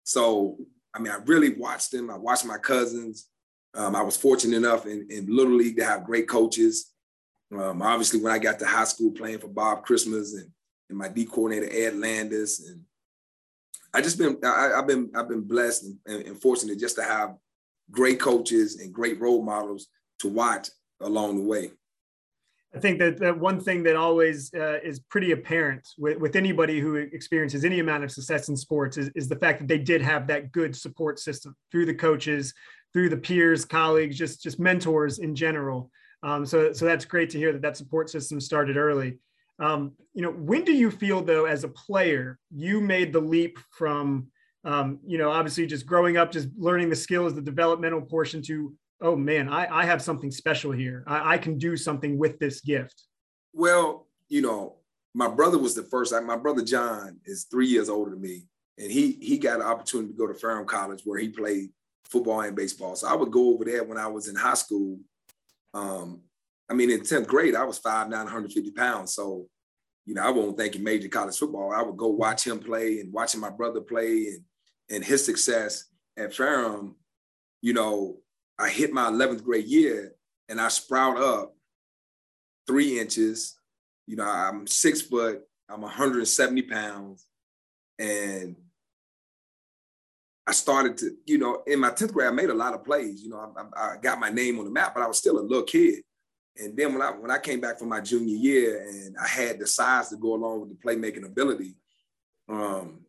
So 0.03 0.57
I 0.93 0.99
mean, 0.99 1.11
I 1.11 1.17
really 1.25 1.53
watched 1.55 1.93
him. 1.93 2.09
I 2.09 2.17
watched 2.17 2.45
my 2.45 2.57
cousins. 2.57 3.27
Um, 3.75 3.95
I 3.95 4.03
was 4.03 4.15
fortunate 4.15 4.55
enough 4.55 4.85
in, 4.85 5.07
in 5.09 5.35
Little 5.35 5.55
League 5.55 5.77
to 5.77 5.85
have 5.85 6.05
great 6.05 6.27
coaches. 6.29 6.91
Um, 7.51 7.81
obviously, 7.81 8.19
when 8.19 8.33
I 8.33 8.39
got 8.39 8.59
to 8.59 8.65
high 8.65 8.83
school 8.83 9.11
playing 9.11 9.39
for 9.39 9.47
Bob 9.47 9.83
Christmas 9.83 10.33
and, 10.33 10.49
and 10.89 10.97
my 10.97 11.07
D 11.07 11.25
coordinator 11.25 11.69
Ed 11.71 11.95
Landis, 11.95 12.67
and 12.67 12.81
I 13.93 14.01
just 14.01 14.17
been 14.17 14.37
I, 14.43 14.71
have 14.75 14.87
been 14.87 15.11
I've 15.15 15.29
been 15.29 15.41
blessed 15.43 15.85
and, 16.05 16.25
and, 16.25 16.41
fortunate 16.41 16.79
just 16.79 16.95
to 16.95 17.03
have 17.03 17.35
great 17.91 18.19
coaches 18.19 18.79
and 18.79 18.93
great 18.93 19.19
role 19.19 19.43
models 19.43 19.87
to 20.19 20.29
watch 20.29 20.69
along 21.01 21.37
the 21.37 21.43
way. 21.43 21.71
I 22.75 22.79
think 22.79 22.97
that, 22.99 23.19
that 23.19 23.39
one 23.39 23.59
thing 23.59 23.83
that 23.83 23.95
always 23.95 24.51
uh, 24.53 24.79
is 24.83 24.99
pretty 24.99 25.31
apparent 25.31 25.87
with, 25.97 26.17
with 26.17 26.35
anybody 26.35 26.79
who 26.79 26.95
experiences 26.95 27.63
any 27.63 27.79
amount 27.79 28.03
of 28.03 28.11
success 28.11 28.49
in 28.49 28.57
sports 28.57 28.97
is, 28.97 29.11
is 29.15 29.29
the 29.29 29.35
fact 29.35 29.59
that 29.59 29.67
they 29.67 29.77
did 29.77 30.01
have 30.01 30.25
that 30.27 30.51
good 30.51 30.75
support 30.75 31.19
system 31.19 31.55
through 31.71 31.85
the 31.85 31.93
coaches, 31.93 32.53
through 32.91 33.09
the 33.09 33.17
peers, 33.17 33.63
colleagues, 33.63 34.17
just 34.17 34.41
just 34.41 34.59
mentors 34.59 35.19
in 35.19 35.35
general. 35.35 35.91
Um, 36.23 36.45
so, 36.45 36.73
so 36.73 36.85
that's 36.85 37.05
great 37.05 37.29
to 37.31 37.37
hear 37.37 37.51
that 37.51 37.61
that 37.61 37.77
support 37.77 38.09
system 38.09 38.39
started 38.39 38.77
early. 38.77 39.19
Um, 39.59 39.91
you 40.13 40.23
know, 40.23 40.31
when 40.31 40.63
do 40.63 40.73
you 40.73 40.89
feel 40.89 41.21
though, 41.21 41.45
as 41.45 41.63
a 41.63 41.67
player, 41.67 42.39
you 42.49 42.81
made 42.81 43.13
the 43.13 43.19
leap 43.19 43.59
from, 43.71 44.27
um, 44.63 44.99
you 45.05 45.17
know, 45.17 45.29
obviously 45.29 45.67
just 45.67 45.85
growing 45.85 46.17
up, 46.17 46.31
just 46.31 46.47
learning 46.57 46.89
the 46.89 46.95
skills, 46.95 47.35
the 47.35 47.41
developmental 47.41 48.01
portion 48.01 48.41
to, 48.43 48.73
oh 49.03 49.15
man, 49.15 49.49
I, 49.49 49.67
I 49.81 49.85
have 49.85 50.01
something 50.01 50.31
special 50.31 50.71
here. 50.71 51.03
I, 51.05 51.33
I 51.33 51.37
can 51.37 51.57
do 51.57 51.77
something 51.77 52.17
with 52.17 52.39
this 52.39 52.61
gift. 52.61 53.03
Well, 53.53 54.07
you 54.29 54.41
know, 54.41 54.77
my 55.13 55.27
brother 55.27 55.59
was 55.59 55.75
the 55.75 55.83
first. 55.83 56.13
My 56.23 56.37
brother 56.37 56.63
John 56.63 57.19
is 57.25 57.43
three 57.43 57.67
years 57.67 57.89
older 57.89 58.11
than 58.11 58.21
me, 58.21 58.47
and 58.79 58.91
he 58.91 59.11
he 59.21 59.37
got 59.37 59.59
an 59.59 59.67
opportunity 59.67 60.13
to 60.13 60.17
go 60.17 60.27
to 60.27 60.33
Ferrum 60.33 60.65
College 60.65 61.01
where 61.05 61.19
he 61.19 61.29
played 61.29 61.69
football 62.05 62.41
and 62.41 62.55
baseball. 62.55 62.95
So 62.95 63.07
I 63.07 63.13
would 63.13 63.31
go 63.31 63.53
over 63.53 63.63
there 63.63 63.83
when 63.83 63.97
I 63.99 64.07
was 64.07 64.27
in 64.27 64.35
high 64.35 64.55
school 64.55 64.97
um, 65.73 66.21
I 66.69 66.73
mean, 66.73 66.89
in 66.89 67.01
10th 67.01 67.27
grade, 67.27 67.55
I 67.55 67.63
was 67.63 67.79
5'9", 67.79 68.09
150 68.09 68.71
pounds. 68.71 69.13
So, 69.13 69.47
you 70.05 70.13
know, 70.13 70.23
I 70.23 70.29
won't 70.29 70.57
think 70.57 70.75
he 70.75 70.81
major 70.81 71.07
college 71.07 71.37
football. 71.37 71.71
I 71.71 71.81
would 71.81 71.97
go 71.97 72.07
watch 72.07 72.45
him 72.45 72.59
play 72.59 72.99
and 72.99 73.11
watching 73.11 73.41
my 73.41 73.49
brother 73.49 73.81
play 73.81 74.27
and, 74.27 74.43
and 74.89 75.03
his 75.03 75.25
success 75.25 75.85
at 76.17 76.33
Ferrum, 76.33 76.95
you 77.61 77.73
know, 77.73 78.17
I 78.59 78.69
hit 78.69 78.93
my 78.93 79.09
11th 79.09 79.43
grade 79.43 79.65
year 79.65 80.13
and 80.49 80.61
I 80.61 80.67
sprout 80.67 81.17
up 81.17 81.55
three 82.67 82.99
inches. 82.99 83.55
You 84.07 84.17
know, 84.17 84.25
I'm 84.25 84.67
six 84.67 85.01
foot, 85.01 85.41
I'm 85.69 85.81
170 85.81 86.61
pounds. 86.63 87.25
And 87.99 88.55
I 90.45 90.51
started 90.51 90.97
to, 90.97 91.11
you 91.25 91.37
know, 91.37 91.63
in 91.65 91.79
my 91.79 91.89
10th 91.89 92.13
grade, 92.13 92.27
I 92.27 92.31
made 92.31 92.49
a 92.49 92.53
lot 92.53 92.73
of 92.73 92.83
plays. 92.83 93.23
You 93.23 93.29
know, 93.29 93.53
I, 93.75 93.93
I, 93.93 93.97
got 93.97 94.19
my 94.19 94.29
name 94.29 94.59
on 94.59 94.65
the 94.65 94.71
map, 94.71 94.93
but 94.93 95.03
I 95.03 95.07
was 95.07 95.17
still 95.17 95.39
a 95.39 95.41
little 95.41 95.63
kid. 95.63 96.03
And 96.57 96.75
then 96.75 96.93
when 96.93 97.01
I 97.01 97.09
when 97.11 97.31
I 97.31 97.39
came 97.39 97.61
back 97.61 97.79
from 97.79 97.89
my 97.89 97.99
junior 97.99 98.35
year 98.35 98.85
and 98.87 99.15
I 99.17 99.27
had 99.27 99.57
the 99.57 99.65
size 99.65 100.09
to 100.09 100.17
go 100.17 100.35
along 100.35 100.61
with 100.61 100.69
the 100.69 100.75
playmaking 100.75 101.25
ability, 101.25 101.75
um, 102.47 102.99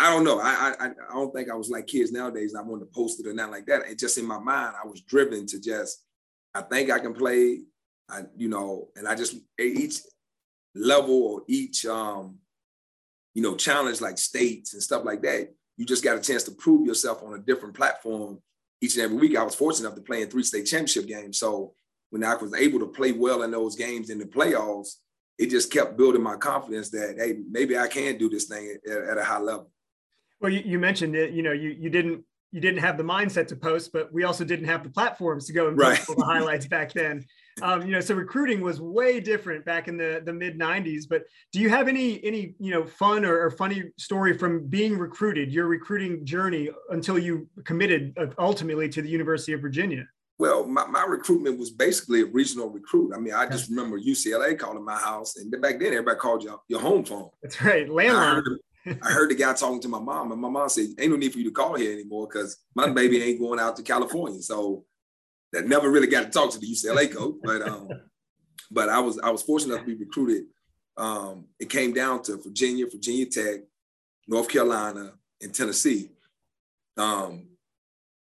I 0.00 0.14
don't 0.14 0.24
know. 0.24 0.40
I, 0.40 0.74
I 0.80 0.86
I 0.86 1.12
don't 1.12 1.32
think 1.34 1.50
I 1.50 1.54
was 1.54 1.70
like 1.70 1.86
kids 1.86 2.12
nowadays. 2.12 2.54
I 2.54 2.62
wanted 2.62 2.86
to 2.86 2.90
post 2.92 3.20
it 3.20 3.28
or 3.28 3.34
not 3.34 3.50
like 3.50 3.66
that. 3.66 3.82
It 3.88 3.98
just 3.98 4.18
in 4.18 4.26
my 4.26 4.38
mind, 4.38 4.74
I 4.82 4.86
was 4.86 5.02
driven 5.02 5.46
to 5.46 5.60
just, 5.60 6.04
I 6.54 6.62
think 6.62 6.90
I 6.90 6.98
can 6.98 7.14
play. 7.14 7.60
I, 8.08 8.22
you 8.36 8.48
know, 8.48 8.88
and 8.96 9.06
I 9.06 9.14
just 9.14 9.36
each 9.58 10.00
level 10.74 11.22
or 11.22 11.42
each 11.46 11.86
um, 11.86 12.38
you 13.34 13.42
know, 13.42 13.54
challenge 13.54 14.00
like 14.00 14.18
states 14.18 14.74
and 14.74 14.82
stuff 14.82 15.04
like 15.04 15.22
that 15.22 15.50
you 15.80 15.86
just 15.86 16.04
got 16.04 16.18
a 16.18 16.20
chance 16.20 16.42
to 16.42 16.50
prove 16.50 16.86
yourself 16.86 17.22
on 17.22 17.32
a 17.32 17.38
different 17.38 17.74
platform 17.74 18.38
each 18.82 18.96
and 18.96 19.02
every 19.02 19.16
week. 19.16 19.34
I 19.34 19.42
was 19.42 19.54
fortunate 19.54 19.86
enough 19.86 19.96
to 19.96 20.02
play 20.02 20.20
in 20.20 20.28
three 20.28 20.42
state 20.42 20.66
championship 20.66 21.06
games. 21.06 21.38
So 21.38 21.72
when 22.10 22.22
I 22.22 22.34
was 22.34 22.52
able 22.52 22.80
to 22.80 22.86
play 22.86 23.12
well 23.12 23.44
in 23.44 23.50
those 23.50 23.76
games 23.76 24.10
in 24.10 24.18
the 24.18 24.26
playoffs, 24.26 24.96
it 25.38 25.48
just 25.48 25.72
kept 25.72 25.96
building 25.96 26.22
my 26.22 26.36
confidence 26.36 26.90
that 26.90 27.14
hey, 27.16 27.38
maybe 27.50 27.78
I 27.78 27.88
can 27.88 28.18
do 28.18 28.28
this 28.28 28.44
thing 28.44 28.76
at, 28.86 28.92
at 28.92 29.16
a 29.16 29.24
high 29.24 29.38
level. 29.38 29.70
Well, 30.40 30.52
you, 30.52 30.62
you 30.64 30.78
mentioned 30.78 31.14
it. 31.14 31.32
You 31.32 31.42
know, 31.42 31.52
you 31.52 31.70
you 31.70 31.90
didn't 31.90 32.24
you 32.52 32.60
didn't 32.60 32.80
have 32.80 32.96
the 32.96 33.04
mindset 33.04 33.46
to 33.48 33.56
post, 33.56 33.92
but 33.92 34.12
we 34.12 34.24
also 34.24 34.44
didn't 34.44 34.66
have 34.66 34.82
the 34.82 34.90
platforms 34.90 35.46
to 35.46 35.52
go 35.52 35.68
and 35.68 35.78
post 35.78 36.08
right. 36.08 36.18
the 36.18 36.24
highlights 36.24 36.66
back 36.66 36.92
then. 36.92 37.24
Um, 37.62 37.82
you 37.82 37.92
know, 37.92 38.00
so 38.00 38.14
recruiting 38.14 38.60
was 38.60 38.80
way 38.80 39.20
different 39.20 39.64
back 39.64 39.86
in 39.86 39.96
the, 39.96 40.22
the 40.24 40.32
mid 40.32 40.58
'90s. 40.58 41.04
But 41.08 41.24
do 41.52 41.60
you 41.60 41.68
have 41.68 41.86
any 41.88 42.22
any 42.24 42.54
you 42.58 42.72
know 42.72 42.84
fun 42.84 43.24
or, 43.24 43.40
or, 43.40 43.50
funny 43.50 43.84
story 43.98 44.36
from 44.36 44.66
being 44.66 44.98
recruited, 44.98 45.52
your 45.52 45.66
recruiting 45.66 46.24
journey 46.24 46.70
until 46.90 47.18
you 47.18 47.48
committed 47.64 48.14
uh, 48.18 48.26
ultimately 48.38 48.88
to 48.88 49.02
the 49.02 49.08
University 49.08 49.52
of 49.52 49.60
Virginia? 49.60 50.06
Well, 50.38 50.66
my, 50.66 50.86
my 50.86 51.04
recruitment 51.04 51.58
was 51.58 51.70
basically 51.70 52.22
a 52.22 52.26
regional 52.26 52.70
recruit. 52.70 53.12
I 53.14 53.20
mean, 53.20 53.34
I 53.34 53.46
just 53.46 53.68
remember 53.68 54.00
UCLA 54.00 54.58
calling 54.58 54.82
my 54.82 54.96
house, 54.96 55.36
and 55.36 55.50
back 55.60 55.78
then 55.78 55.88
everybody 55.88 56.18
called 56.18 56.42
you 56.42 56.58
your 56.68 56.80
home 56.80 57.04
phone. 57.04 57.28
That's 57.42 57.60
right, 57.62 57.86
landline. 57.86 58.42
I 58.86 59.10
heard 59.10 59.30
the 59.30 59.34
guy 59.34 59.52
talking 59.52 59.80
to 59.80 59.88
my 59.88 60.00
mom, 60.00 60.32
and 60.32 60.40
my 60.40 60.48
mom 60.48 60.68
said, 60.68 60.88
"Ain't 60.98 61.10
no 61.10 61.16
need 61.16 61.32
for 61.32 61.38
you 61.38 61.44
to 61.44 61.50
call 61.50 61.74
here 61.74 61.92
anymore 61.92 62.26
because 62.26 62.56
my 62.74 62.88
baby 62.88 63.22
ain't 63.22 63.40
going 63.40 63.60
out 63.60 63.76
to 63.76 63.82
California." 63.82 64.40
So 64.40 64.84
that 65.52 65.66
never 65.66 65.90
really 65.90 66.06
got 66.06 66.24
to 66.24 66.30
talk 66.30 66.50
to 66.52 66.58
the 66.58 66.66
UCLA 66.66 67.12
coach, 67.12 67.36
but 67.42 67.62
um, 67.62 67.88
but 68.70 68.88
I 68.88 68.98
was 69.00 69.18
I 69.18 69.30
was 69.30 69.42
fortunate 69.42 69.74
enough 69.74 69.86
to 69.86 69.96
be 69.96 70.04
recruited. 70.04 70.44
Um, 70.96 71.46
it 71.58 71.70
came 71.70 71.92
down 71.92 72.22
to 72.24 72.36
Virginia, 72.36 72.86
Virginia 72.86 73.26
Tech, 73.26 73.60
North 74.26 74.48
Carolina, 74.48 75.12
and 75.42 75.54
Tennessee. 75.54 76.10
Um, 76.96 77.48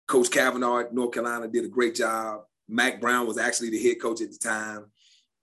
coach 0.08 0.32
Kavanaugh 0.32 0.80
at 0.80 0.94
North 0.94 1.14
Carolina 1.14 1.48
did 1.48 1.66
a 1.66 1.70
great 1.70 1.96
job. 1.96 2.42
Mack 2.68 3.00
Brown 3.00 3.28
was 3.28 3.38
actually 3.38 3.70
the 3.70 3.82
head 3.82 4.02
coach 4.02 4.22
at 4.22 4.32
the 4.32 4.38
time. 4.38 4.86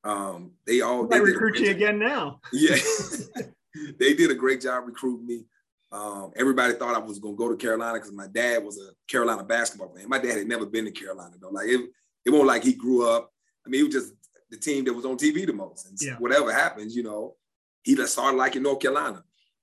Um, 0.05 0.53
they 0.67 0.81
all 0.81 1.07
they 1.07 1.21
recruit 1.21 1.59
you 1.59 1.71
again 1.71 1.99
now. 1.99 2.41
Yeah. 2.53 2.77
they 3.99 4.15
did 4.15 4.31
a 4.31 4.35
great 4.35 4.61
job 4.61 4.85
recruiting 4.87 5.27
me. 5.27 5.45
Um, 5.93 6.33
everybody 6.37 6.75
thought 6.75 6.97
I 6.97 6.99
was 6.99 7.19
going 7.19 7.35
to 7.35 7.39
go 7.39 7.49
to 7.49 7.57
Carolina 7.57 7.95
because 7.95 8.13
my 8.13 8.27
dad 8.27 8.65
was 8.65 8.79
a 8.79 8.91
Carolina 9.09 9.45
basketball 9.45 9.95
fan. 9.95 10.09
My 10.09 10.19
dad 10.19 10.39
had 10.39 10.49
never 10.49 10.67
been 10.67 10.87
to 10.87 10.91
Carolina 10.91 11.37
though. 11.41 11.51
Like 11.51 11.69
it, 11.69 11.81
it 12.25 12.31
wasn't 12.31 12.49
like 12.49 12.65
he 12.65 12.73
grew 12.73 13.09
up. 13.09 13.31
I 13.65 13.69
mean, 13.69 13.83
it 13.83 13.85
was 13.85 13.95
just 13.95 14.15
the 14.51 14.57
team 14.57 14.85
that 14.85 14.93
was 14.93 15.05
on 15.05 15.17
TV 15.17 15.47
the 15.47 15.53
most. 15.53 15.89
And 15.89 15.97
yeah. 16.01 16.17
whatever 16.17 16.53
happens, 16.53 16.97
you 16.97 17.03
know, 17.03 17.37
he 17.85 17.95
just 17.95 18.13
started 18.13 18.37
liking 18.37 18.63
North 18.63 18.81
Carolina. 18.81 19.23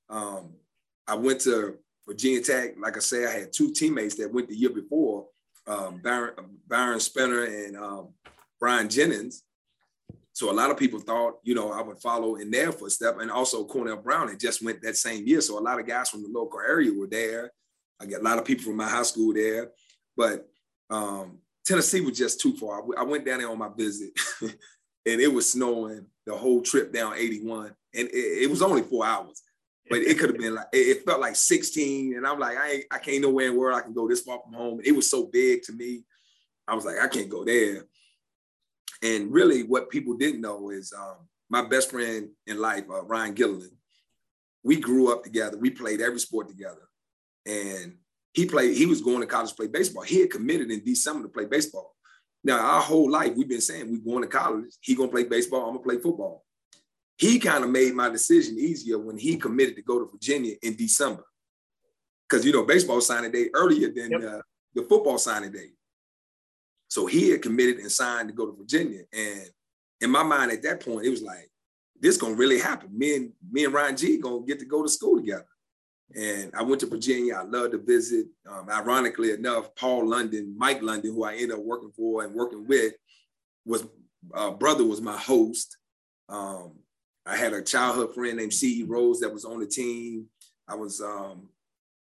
Um, 0.09 0.53
I 1.07 1.15
went 1.15 1.41
to 1.41 1.77
Virginia 2.07 2.41
Tech. 2.41 2.75
Like 2.79 2.97
I 2.97 2.99
said, 2.99 3.27
I 3.27 3.39
had 3.39 3.53
two 3.53 3.71
teammates 3.71 4.15
that 4.15 4.31
went 4.31 4.47
the 4.47 4.55
year 4.55 4.69
before, 4.69 5.27
um, 5.67 5.99
Byron, 6.03 6.33
Byron 6.67 6.99
Spinner 6.99 7.43
and 7.43 7.75
um, 7.75 8.09
Brian 8.59 8.89
Jennings. 8.89 9.43
So 10.33 10.49
a 10.49 10.53
lot 10.53 10.71
of 10.71 10.77
people 10.77 10.99
thought, 10.99 11.39
you 11.43 11.53
know, 11.53 11.71
I 11.71 11.81
would 11.81 11.99
follow 11.99 12.35
in 12.35 12.51
their 12.51 12.71
footstep. 12.71 13.19
And 13.19 13.29
also 13.29 13.65
Cornell 13.65 13.97
Brown 13.97 14.29
had 14.29 14.39
just 14.39 14.63
went 14.63 14.81
that 14.81 14.95
same 14.95 15.27
year. 15.27 15.41
So 15.41 15.59
a 15.59 15.61
lot 15.61 15.79
of 15.79 15.87
guys 15.87 16.09
from 16.09 16.23
the 16.23 16.29
local 16.29 16.59
area 16.59 16.93
were 16.93 17.07
there. 17.07 17.51
I 17.99 18.05
get 18.05 18.21
a 18.21 18.23
lot 18.23 18.37
of 18.37 18.45
people 18.45 18.65
from 18.65 18.77
my 18.77 18.87
high 18.87 19.03
school 19.03 19.33
there. 19.33 19.71
But 20.15 20.47
um, 20.89 21.39
Tennessee 21.65 22.01
was 22.01 22.17
just 22.17 22.39
too 22.39 22.55
far. 22.55 22.83
I 22.97 23.03
went 23.03 23.25
down 23.25 23.39
there 23.39 23.49
on 23.49 23.57
my 23.57 23.69
visit 23.75 24.11
and 24.41 24.55
it 25.05 25.31
was 25.31 25.51
snowing 25.51 26.05
the 26.25 26.35
whole 26.35 26.61
trip 26.61 26.93
down 26.93 27.15
81. 27.17 27.75
And 27.93 28.07
it, 28.07 28.43
it 28.43 28.49
was 28.49 28.61
only 28.61 28.83
four 28.83 29.05
hours. 29.05 29.41
But 29.89 29.99
it 29.99 30.17
could 30.17 30.29
have 30.29 30.39
been 30.39 30.55
like 30.55 30.67
it 30.71 31.03
felt 31.03 31.19
like 31.19 31.35
16. 31.35 32.15
And 32.15 32.25
I'm 32.25 32.39
like, 32.39 32.55
I 32.57 32.83
I 32.89 32.97
can't 32.99 33.21
nowhere 33.21 33.47
in 33.47 33.53
the 33.53 33.59
world 33.59 33.77
I 33.77 33.81
can 33.81 33.93
go 33.93 34.07
this 34.07 34.21
far 34.21 34.39
from 34.41 34.53
home. 34.53 34.79
It 34.85 34.93
was 34.93 35.09
so 35.09 35.25
big 35.25 35.63
to 35.63 35.73
me. 35.73 36.05
I 36.65 36.75
was 36.75 36.85
like, 36.85 36.95
I 36.97 37.09
can't 37.09 37.29
go 37.29 37.43
there. 37.43 37.85
And 39.03 39.31
really, 39.31 39.63
what 39.63 39.89
people 39.89 40.15
didn't 40.15 40.41
know 40.41 40.69
is 40.69 40.93
um, 40.97 41.27
my 41.49 41.63
best 41.63 41.89
friend 41.91 42.29
in 42.47 42.59
life, 42.59 42.85
uh, 42.89 43.03
Ryan 43.03 43.33
Gilliland. 43.33 43.71
We 44.63 44.79
grew 44.79 45.11
up 45.11 45.23
together. 45.23 45.57
We 45.57 45.71
played 45.71 46.01
every 46.01 46.19
sport 46.19 46.47
together, 46.47 46.87
and 47.47 47.97
he 48.33 48.45
played. 48.45 48.77
He 48.77 48.85
was 48.85 49.01
going 49.01 49.21
to 49.21 49.25
college 49.27 49.49
to 49.49 49.55
play 49.55 49.67
baseball. 49.67 50.03
He 50.03 50.19
had 50.19 50.29
committed 50.29 50.69
in 50.69 50.83
December 50.83 51.23
to 51.23 51.29
play 51.29 51.45
baseball. 51.45 51.95
Now, 52.43 52.59
our 52.59 52.81
whole 52.81 53.09
life, 53.09 53.33
we've 53.35 53.49
been 53.49 53.61
saying 53.61 53.89
we're 53.89 54.13
going 54.13 54.23
to 54.23 54.37
college. 54.37 54.71
He 54.81 54.95
gonna 54.95 55.11
play 55.11 55.23
baseball. 55.23 55.61
I'm 55.61 55.75
gonna 55.75 55.83
play 55.83 55.97
football. 55.97 56.43
He 57.17 57.39
kind 57.39 57.63
of 57.63 57.69
made 57.69 57.93
my 57.93 58.09
decision 58.09 58.57
easier 58.57 58.97
when 58.97 59.17
he 59.17 59.37
committed 59.37 59.75
to 59.75 59.83
go 59.83 59.99
to 59.99 60.09
Virginia 60.11 60.55
in 60.63 60.75
December, 60.75 61.23
because 62.27 62.45
you 62.45 62.51
know 62.51 62.63
baseball 62.63 63.01
signing 63.01 63.31
day 63.31 63.49
earlier 63.53 63.91
than 63.91 64.11
yep. 64.11 64.23
uh, 64.23 64.41
the 64.73 64.83
football 64.83 65.17
signing 65.17 65.51
day. 65.51 65.71
So 66.91 67.05
he 67.05 67.29
had 67.29 67.41
committed 67.41 67.77
and 67.77 67.89
signed 67.89 68.27
to 68.27 68.35
go 68.35 68.45
to 68.45 68.51
Virginia. 68.51 69.03
And 69.13 69.43
in 70.01 70.11
my 70.11 70.23
mind 70.23 70.51
at 70.51 70.61
that 70.63 70.83
point, 70.83 71.05
it 71.05 71.09
was 71.09 71.21
like, 71.21 71.49
this 71.97 72.17
gonna 72.17 72.35
really 72.35 72.59
happen. 72.59 72.89
Me 72.91 73.15
and 73.15 73.31
me 73.49 73.63
and 73.63 73.73
Ryan 73.73 73.95
G 73.95 74.17
gonna 74.17 74.45
get 74.45 74.59
to 74.59 74.65
go 74.65 74.83
to 74.83 74.89
school 74.89 75.15
together. 75.15 75.47
And 76.13 76.51
I 76.53 76.63
went 76.63 76.81
to 76.81 76.87
Virginia. 76.87 77.35
I 77.35 77.43
loved 77.43 77.71
to 77.71 77.77
visit. 77.77 78.25
Um, 78.45 78.67
ironically 78.69 79.31
enough, 79.31 79.73
Paul 79.75 80.05
London, 80.05 80.53
Mike 80.57 80.81
London, 80.81 81.13
who 81.13 81.23
I 81.23 81.35
ended 81.35 81.53
up 81.53 81.63
working 81.63 81.93
for 81.95 82.25
and 82.25 82.33
working 82.33 82.67
with, 82.67 82.91
was 83.65 83.87
uh, 84.33 84.51
brother 84.51 84.83
was 84.83 84.99
my 84.99 85.15
host. 85.15 85.77
Um, 86.27 86.73
I 87.25 87.37
had 87.37 87.53
a 87.53 87.61
childhood 87.61 88.13
friend 88.13 88.35
named 88.35 88.53
C.E. 88.53 88.83
Rose 88.83 89.21
that 89.21 89.31
was 89.31 89.45
on 89.45 89.61
the 89.61 89.65
team. 89.65 90.25
I 90.67 90.75
was 90.75 90.99
um, 90.99 91.47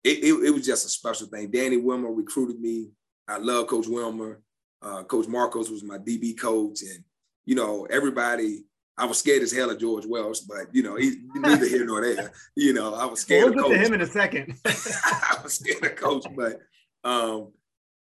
it, 0.05 0.23
it, 0.23 0.33
it 0.45 0.51
was 0.51 0.65
just 0.65 0.85
a 0.85 0.89
special 0.89 1.27
thing. 1.27 1.51
Danny 1.51 1.75
Wilmer 1.75 2.13
recruited 2.13 2.61
me. 2.61 2.91
I 3.27 3.39
love 3.39 3.67
Coach 3.67 3.87
Wilmer. 3.87 4.39
Uh, 4.81 5.03
coach 5.03 5.27
Marcos 5.27 5.69
was 5.69 5.83
my 5.83 5.97
DB 5.97 6.39
coach, 6.39 6.81
and 6.81 7.03
you 7.45 7.55
know 7.55 7.85
everybody. 7.85 8.63
I 8.97 9.05
was 9.05 9.17
scared 9.17 9.43
as 9.43 9.51
hell 9.51 9.69
of 9.69 9.79
George 9.79 10.05
Welsh, 10.05 10.39
but 10.39 10.73
you 10.73 10.83
know 10.83 10.95
he 10.95 11.21
neither 11.35 11.67
here 11.67 11.85
nor 11.85 12.01
there. 12.01 12.31
You 12.55 12.73
know 12.73 12.93
I 12.93 13.05
was 13.05 13.21
scared. 13.21 13.55
We'll 13.55 13.65
of 13.65 13.71
to 13.71 13.77
him 13.77 13.93
in 13.93 14.01
a 14.01 14.05
second. 14.05 14.55
I 14.65 15.37
was 15.43 15.53
scared 15.53 15.85
of 15.85 15.95
coach, 15.95 16.25
but 16.35 16.59
um, 17.03 17.51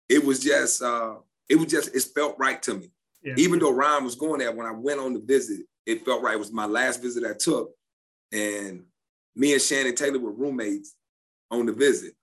it 0.09 0.23
was 0.23 0.39
just 0.39 0.81
uh, 0.81 1.15
it 1.49 1.55
was 1.55 1.67
just 1.67 1.95
it 1.95 2.03
felt 2.13 2.37
right 2.39 2.61
to 2.63 2.75
me. 2.75 2.91
Yeah. 3.23 3.33
Even 3.37 3.59
though 3.59 3.73
Ryan 3.73 4.03
was 4.03 4.15
going 4.15 4.39
there, 4.39 4.51
when 4.51 4.67
I 4.67 4.71
went 4.71 4.99
on 4.99 5.13
the 5.13 5.19
visit, 5.19 5.61
it 5.85 6.05
felt 6.05 6.21
right. 6.21 6.35
It 6.35 6.39
was 6.39 6.51
my 6.51 6.65
last 6.65 7.01
visit 7.01 7.23
I 7.25 7.33
took, 7.33 7.71
and 8.31 8.83
me 9.35 9.53
and 9.53 9.61
Shannon 9.61 9.95
Taylor 9.95 10.19
were 10.19 10.31
roommates 10.31 10.95
on 11.51 11.65
the 11.65 11.73
visit, 11.73 12.13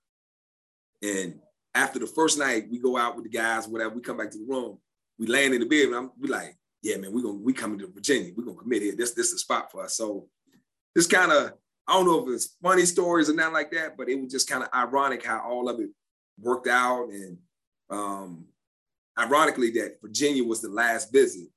and 1.01 1.39
after 1.75 1.99
the 1.99 2.07
first 2.07 2.37
night, 2.37 2.67
we 2.69 2.79
go 2.79 2.97
out 2.97 3.15
with 3.15 3.25
the 3.25 3.29
guys, 3.29 3.67
whatever. 3.67 3.95
We 3.95 4.01
come 4.01 4.17
back 4.17 4.31
to 4.31 4.37
the 4.37 4.45
room. 4.45 4.77
We 5.17 5.27
land 5.27 5.53
in 5.53 5.61
the 5.61 5.65
bed, 5.65 5.87
and 5.87 5.95
I'm 5.95 6.11
we 6.19 6.27
like, 6.27 6.57
yeah, 6.81 6.97
man, 6.97 7.13
we 7.13 7.21
gonna 7.21 7.35
we 7.35 7.53
coming 7.53 7.79
to 7.79 7.87
Virginia. 7.87 8.31
We 8.35 8.43
gonna 8.43 8.57
commit 8.57 8.81
here. 8.81 8.95
This 8.95 9.11
this 9.11 9.27
is 9.27 9.33
a 9.33 9.39
spot 9.39 9.71
for 9.71 9.83
us. 9.83 9.95
So 9.95 10.27
this 10.95 11.07
kind 11.07 11.31
of 11.31 11.53
I 11.87 11.93
don't 11.93 12.05
know 12.05 12.25
if 12.25 12.33
it's 12.33 12.55
funny 12.61 12.85
stories 12.85 13.29
or 13.29 13.35
not 13.35 13.53
like 13.53 13.71
that, 13.71 13.97
but 13.97 14.09
it 14.09 14.19
was 14.21 14.31
just 14.31 14.49
kind 14.49 14.63
of 14.63 14.69
ironic 14.73 15.25
how 15.25 15.41
all 15.41 15.69
of 15.69 15.79
it 15.79 15.89
worked 16.39 16.67
out. 16.67 17.09
And 17.09 17.37
um, 17.89 18.45
ironically, 19.17 19.71
that 19.71 19.97
Virginia 20.01 20.43
was 20.43 20.61
the 20.61 20.69
last 20.69 21.11
visit 21.11 21.49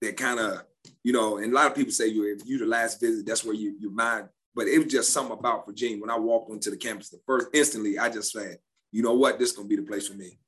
that 0.00 0.16
kind 0.16 0.40
of, 0.40 0.62
you 1.02 1.12
know, 1.12 1.38
and 1.38 1.52
a 1.52 1.54
lot 1.54 1.66
of 1.66 1.74
people 1.74 1.92
say 1.92 2.06
you 2.06 2.24
if 2.24 2.46
you 2.46 2.58
the 2.58 2.66
last 2.66 3.00
visit, 3.00 3.26
that's 3.26 3.44
where 3.44 3.54
you 3.54 3.76
your 3.78 3.90
mind. 3.90 4.28
But 4.54 4.66
it 4.66 4.78
was 4.78 4.92
just 4.92 5.12
something 5.12 5.38
about 5.38 5.66
Virginia. 5.66 6.00
When 6.00 6.10
I 6.10 6.18
walked 6.18 6.50
onto 6.50 6.70
the 6.70 6.76
campus, 6.76 7.10
the 7.10 7.20
first 7.26 7.48
instantly, 7.52 7.98
I 7.98 8.08
just 8.08 8.32
said, 8.32 8.58
you 8.92 9.02
know 9.02 9.14
what, 9.14 9.38
this 9.38 9.50
is 9.50 9.56
gonna 9.56 9.68
be 9.68 9.76
the 9.76 9.82
place 9.82 10.08
for 10.08 10.14
me. 10.14 10.38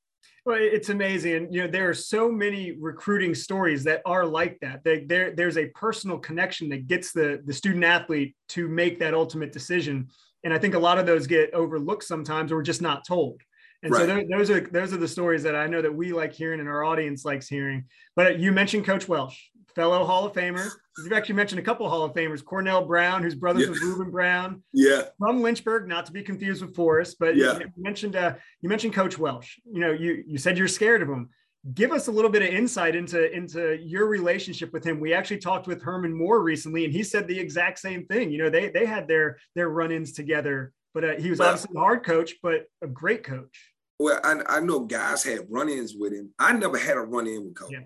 Well, 0.46 0.56
it's 0.58 0.88
amazing. 0.88 1.34
And, 1.34 1.54
you 1.54 1.62
know, 1.62 1.68
there 1.68 1.88
are 1.88 1.94
so 1.94 2.30
many 2.30 2.72
recruiting 2.72 3.34
stories 3.34 3.84
that 3.84 4.00
are 4.06 4.24
like 4.24 4.58
that. 4.60 4.82
They, 4.84 5.04
there, 5.04 5.34
there's 5.34 5.58
a 5.58 5.66
personal 5.66 6.18
connection 6.18 6.70
that 6.70 6.86
gets 6.86 7.12
the, 7.12 7.42
the 7.44 7.52
student 7.52 7.84
athlete 7.84 8.34
to 8.50 8.66
make 8.66 8.98
that 9.00 9.12
ultimate 9.12 9.52
decision. 9.52 10.08
And 10.42 10.54
I 10.54 10.58
think 10.58 10.74
a 10.74 10.78
lot 10.78 10.98
of 10.98 11.04
those 11.04 11.26
get 11.26 11.52
overlooked 11.52 12.04
sometimes 12.04 12.52
or 12.52 12.62
just 12.62 12.80
not 12.80 13.06
told. 13.06 13.42
And 13.82 13.92
right. 13.92 14.06
so 14.06 14.22
those 14.30 14.50
are 14.50 14.60
those 14.60 14.92
are 14.92 14.98
the 14.98 15.08
stories 15.08 15.42
that 15.42 15.56
I 15.56 15.66
know 15.66 15.80
that 15.80 15.94
we 15.94 16.12
like 16.12 16.34
hearing 16.34 16.60
and 16.60 16.68
our 16.68 16.84
audience 16.84 17.24
likes 17.24 17.48
hearing. 17.48 17.84
But 18.14 18.38
you 18.38 18.52
mentioned 18.52 18.84
Coach 18.84 19.08
Welsh 19.08 19.38
fellow 19.74 20.04
Hall 20.04 20.26
of 20.26 20.32
Famer. 20.32 20.68
You've 21.02 21.12
actually 21.12 21.36
mentioned 21.36 21.58
a 21.58 21.62
couple 21.62 21.88
Hall 21.88 22.04
of 22.04 22.12
Famers, 22.12 22.44
Cornell 22.44 22.84
Brown, 22.84 23.22
whose 23.22 23.34
brothers 23.34 23.64
yeah. 23.64 23.70
with 23.70 23.80
Ruben 23.80 24.10
Brown. 24.10 24.62
Yeah. 24.72 25.04
From 25.18 25.42
Lynchburg, 25.42 25.88
not 25.88 26.06
to 26.06 26.12
be 26.12 26.22
confused 26.22 26.62
with 26.62 26.74
Forest, 26.74 27.16
but 27.18 27.36
yeah. 27.36 27.58
you 27.58 27.66
mentioned 27.76 28.16
uh, 28.16 28.34
you 28.60 28.68
mentioned 28.68 28.94
Coach 28.94 29.18
Welsh. 29.18 29.58
You 29.70 29.80
know, 29.80 29.92
you 29.92 30.22
you 30.26 30.38
said 30.38 30.58
you're 30.58 30.68
scared 30.68 31.02
of 31.02 31.08
him. 31.08 31.30
Give 31.74 31.92
us 31.92 32.08
a 32.08 32.10
little 32.10 32.30
bit 32.30 32.42
of 32.42 32.48
insight 32.48 32.96
into 32.96 33.30
into 33.34 33.78
your 33.82 34.06
relationship 34.06 34.72
with 34.72 34.84
him. 34.84 34.98
We 34.98 35.12
actually 35.12 35.38
talked 35.38 35.66
with 35.66 35.82
Herman 35.82 36.16
Moore 36.16 36.42
recently, 36.42 36.84
and 36.84 36.92
he 36.92 37.02
said 37.02 37.28
the 37.28 37.38
exact 37.38 37.78
same 37.78 38.06
thing. 38.06 38.30
You 38.30 38.38
know, 38.38 38.50
they 38.50 38.70
they 38.70 38.86
had 38.86 39.06
their 39.06 39.38
their 39.54 39.68
run-ins 39.68 40.12
together, 40.12 40.72
but 40.94 41.04
uh, 41.04 41.14
he 41.18 41.30
was 41.30 41.38
well, 41.38 41.50
obviously 41.50 41.76
a 41.76 41.80
hard 41.80 42.04
coach, 42.04 42.34
but 42.42 42.64
a 42.82 42.86
great 42.86 43.24
coach. 43.24 43.72
Well, 43.98 44.18
I, 44.24 44.40
I 44.46 44.60
know 44.60 44.80
guys 44.80 45.22
had 45.22 45.46
run-ins 45.50 45.94
with 45.94 46.14
him. 46.14 46.30
I 46.38 46.54
never 46.54 46.78
had 46.78 46.96
a 46.96 47.02
run-in 47.02 47.44
with 47.44 47.54
coach. 47.54 47.72
Yeah. 47.72 47.80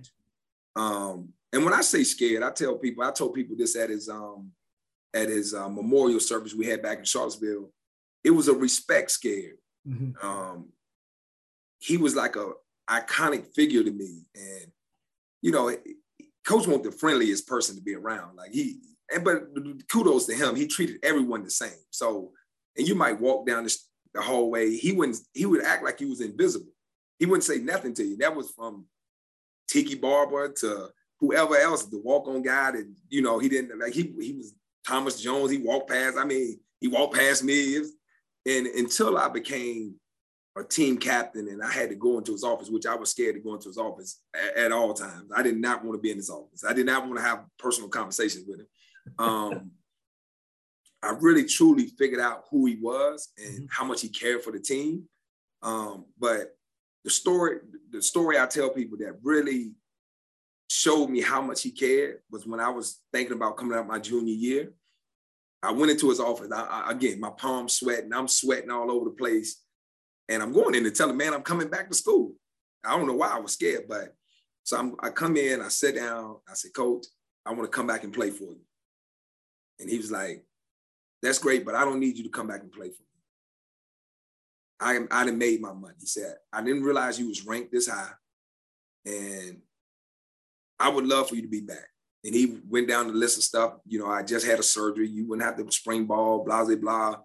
Um, 0.77 1.31
and 1.55 1.65
when 1.65 1.73
I 1.73 1.83
say 1.83 2.03
scared, 2.03 2.43
I 2.43 2.51
tell 2.51 2.77
people, 2.77 3.05
I 3.05 3.13
told 3.13 3.35
people 3.35 3.57
this 3.57 3.77
at 3.77 3.89
his 3.89 4.09
um 4.09 4.51
at 5.15 5.29
his 5.29 5.55
uh, 5.55 5.69
memorial 5.69 6.21
service 6.21 6.55
we 6.55 6.67
had 6.67 6.83
back 6.83 6.99
in 6.99 7.05
Charlottesville. 7.05 7.71
It 8.25 8.33
was 8.33 8.49
a 8.49 8.55
respect 8.55 9.13
scare. 9.13 9.53
Mm-hmm. 9.89 10.27
Um, 10.27 10.71
he 11.79 11.97
was 11.97 12.17
like 12.17 12.35
a 12.35 12.53
iconic 12.91 13.55
figure 13.55 13.85
to 13.85 13.91
me, 13.91 14.25
and 14.35 14.67
you 15.41 15.53
know, 15.53 15.71
Coach 16.45 16.67
wasn't 16.67 16.85
the 16.85 16.91
friendliest 16.91 17.47
person 17.47 17.77
to 17.77 17.83
be 17.83 17.95
around. 17.95 18.37
Like 18.37 18.53
he, 18.53 18.81
and 19.15 19.25
but 19.25 19.45
kudos 19.91 20.27
to 20.27 20.35
him, 20.35 20.57
he 20.57 20.67
treated 20.67 20.99
everyone 21.05 21.45
the 21.45 21.51
same. 21.51 21.71
So, 21.91 22.33
and 22.77 22.89
you 22.89 22.97
might 22.97 23.21
walk 23.21 23.47
down 23.47 23.65
the 23.65 23.77
the 24.15 24.23
hallway, 24.23 24.75
he 24.75 24.93
wouldn't 24.93 25.19
he 25.35 25.45
would 25.45 25.65
act 25.65 25.85
like 25.85 25.99
he 25.99 26.07
was 26.07 26.21
invisible. 26.21 26.73
He 27.19 27.27
wouldn't 27.27 27.45
say 27.45 27.59
nothing 27.59 27.95
to 27.95 28.05
you. 28.05 28.17
That 28.17 28.35
was 28.35 28.51
from 28.51 28.87
Tiki 29.69 29.97
Barber 29.97 30.53
to 30.61 30.89
whoever 31.21 31.57
else, 31.57 31.87
the 31.87 32.01
walk-on 32.01 32.43
guy 32.43 32.73
that, 32.73 32.93
you 33.09 33.23
know, 33.23 33.39
he 33.39 33.49
didn't 33.49 33.79
like 33.79 33.93
he 33.93 34.15
he 34.21 34.33
was 34.33 34.55
Thomas 34.87 35.21
Jones, 35.21 35.51
he 35.51 35.59
walked 35.59 35.91
past. 35.91 36.19
I 36.19 36.25
mean, 36.25 36.59
he 36.81 36.89
walked 36.89 37.15
past 37.15 37.45
me. 37.45 37.79
Was, 37.79 37.93
and 38.47 38.67
until 38.67 39.17
I 39.17 39.29
became 39.29 39.95
a 40.57 40.63
team 40.63 40.99
captain 40.99 41.49
and 41.49 41.63
I 41.63 41.71
had 41.71 41.89
to 41.89 41.97
go 41.97 42.19
into 42.19 42.33
his 42.33 42.45
office, 42.45 42.71
which 42.71 42.87
I 42.87 42.95
was 42.95 43.11
scared 43.11 43.35
to 43.35 43.41
go 43.41 43.55
into 43.55 43.69
his 43.69 43.79
office 43.79 44.21
at, 44.35 44.57
at 44.57 44.73
all 44.73 44.95
times. 44.95 45.31
I 45.35 45.43
did 45.43 45.57
not 45.57 45.85
want 45.85 45.99
to 45.99 46.03
be 46.03 46.11
in 46.11 46.17
his 46.17 46.31
office. 46.31 46.65
I 46.65 46.73
did 46.73 46.87
not 46.87 47.05
want 47.05 47.17
to 47.17 47.23
have 47.23 47.45
personal 47.59 47.89
conversations 47.89 48.45
with 48.47 48.61
him. 48.61 48.67
Um, 49.19 49.71
I 51.03 51.15
really 51.21 51.45
truly 51.45 51.89
figured 51.99 52.21
out 52.21 52.45
who 52.51 52.67
he 52.67 52.77
was 52.77 53.29
and 53.37 53.55
mm-hmm. 53.55 53.65
how 53.69 53.85
much 53.85 54.01
he 54.01 54.09
cared 54.09 54.43
for 54.43 54.53
the 54.53 54.61
team. 54.61 55.05
Um, 55.63 56.07
but 56.19 56.57
the 57.05 57.11
story, 57.11 57.59
the 57.91 58.01
story 58.01 58.39
I 58.39 58.47
tell 58.47 58.71
people 58.71 58.97
that 58.99 59.19
really 59.23 59.73
showed 60.69 61.09
me 61.09 61.21
how 61.21 61.41
much 61.41 61.63
he 61.63 61.71
cared 61.71 62.19
was 62.31 62.47
when 62.47 62.61
I 62.61 62.69
was 62.71 63.01
thinking 63.13 63.37
about 63.37 63.57
coming 63.57 63.77
out 63.77 63.87
my 63.87 63.99
junior 63.99 64.35
year. 64.35 64.73
I 65.63 65.73
went 65.73 65.91
into 65.91 66.11
his 66.11 66.21
office. 66.21 66.51
I, 66.53 66.63
I, 66.63 66.91
again, 66.93 67.21
my 67.21 67.31
palms 67.31 67.75
sweating. 67.75 68.13
I'm 68.13 68.29
sweating 68.29 68.71
all 68.71 68.91
over 68.91 69.07
the 69.07 69.13
place. 69.13 69.63
And 70.29 70.43
I'm 70.43 70.53
going 70.53 70.75
in 70.75 70.85
to 70.85 70.91
tell 70.91 71.09
him, 71.09 71.17
man, 71.17 71.35
I'm 71.35 71.43
coming 71.43 71.69
back 71.69 71.89
to 71.89 71.95
school. 71.95 72.35
I 72.85 72.97
don't 72.97 73.07
know 73.07 73.15
why 73.15 73.29
I 73.29 73.39
was 73.39 73.53
scared, 73.53 73.85
but 73.89 74.15
so 74.63 74.79
I'm, 74.79 74.97
I 75.01 75.11
come 75.11 75.37
in, 75.37 75.61
I 75.61 75.69
sit 75.69 75.97
down, 75.97 76.37
I 76.49 76.55
said, 76.55 76.75
Coach, 76.75 77.07
I 77.45 77.51
want 77.51 77.63
to 77.63 77.69
come 77.69 77.87
back 77.87 78.05
and 78.05 78.13
play 78.13 78.31
for 78.31 78.45
you. 78.45 78.61
And 79.79 79.89
he 79.89 79.97
was 79.99 80.11
like, 80.11 80.45
That's 81.23 81.39
great, 81.39 81.65
but 81.65 81.75
I 81.75 81.85
don't 81.85 82.01
need 82.01 82.17
you 82.17 82.25
to 82.25 82.31
come 82.31 82.47
back 82.47 82.61
and 82.61 82.73
play 82.73 82.89
for 82.91 83.03
me. 83.03 83.05
I 84.81 84.99
I 85.11 85.25
done 85.25 85.39
made 85.39 85.61
my 85.61 85.73
money. 85.73 85.95
He 85.99 86.07
said, 86.07 86.37
I 86.53 86.63
didn't 86.63 86.85
realize 86.85 87.19
you 87.19 87.29
was 87.29 87.47
ranked 87.47 87.73
this 87.73 87.89
high. 87.89 88.13
And 89.07 89.59
I 90.85 90.89
would 90.89 91.07
love 91.07 91.31
for 91.31 91.35
you 91.35 91.41
to 91.41 91.49
be 91.49 91.63
back. 91.63 91.89
And 92.25 92.35
he 92.35 92.59
went 92.69 92.89
down 92.89 93.09
the 93.09 93.15
list 93.15 93.39
of 93.39 93.45
stuff. 93.45 93.73
You 93.87 93.99
know, 93.99 94.07
I 94.07 94.23
just 94.23 94.47
had 94.47 94.59
a 94.59 94.63
surgery. 94.63 95.09
You 95.09 95.27
wouldn't 95.27 95.47
have 95.47 95.57
to 95.57 95.73
spring 95.73 96.05
ball, 96.05 96.45
blah, 96.45 96.63
blah, 96.65 96.77
blah. 96.77 97.17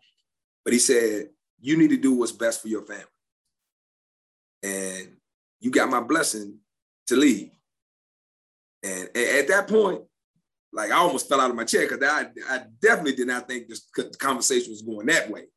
But 0.64 0.74
he 0.74 0.80
said, 0.80 1.28
you 1.60 1.78
need 1.78 1.90
to 1.90 1.98
do 1.98 2.14
what's 2.14 2.32
best 2.32 2.62
for 2.62 2.70
your 2.70 2.86
family. 2.86 3.04
And 4.64 5.18
you 5.60 5.72
got 5.72 5.90
my 5.90 6.00
blessing 6.00 6.60
to 7.08 7.18
leave. 7.18 7.52
And 8.82 9.10
at 9.16 9.50
that 9.50 9.68
point, 9.68 10.04
like 10.72 10.92
I 10.92 10.96
almost 10.96 11.28
fell 11.28 11.42
out 11.42 11.50
of 11.50 11.56
my 11.58 11.66
chair 11.66 11.88
because 11.88 12.02
I, 12.02 12.28
I 12.50 12.64
definitely 12.82 13.16
did 13.16 13.28
not 13.28 13.46
think 13.46 13.68
this 13.68 13.90
conversation 14.18 14.72
was 14.72 14.84
going 14.84 15.08
that 15.08 15.30
way. 15.30 15.48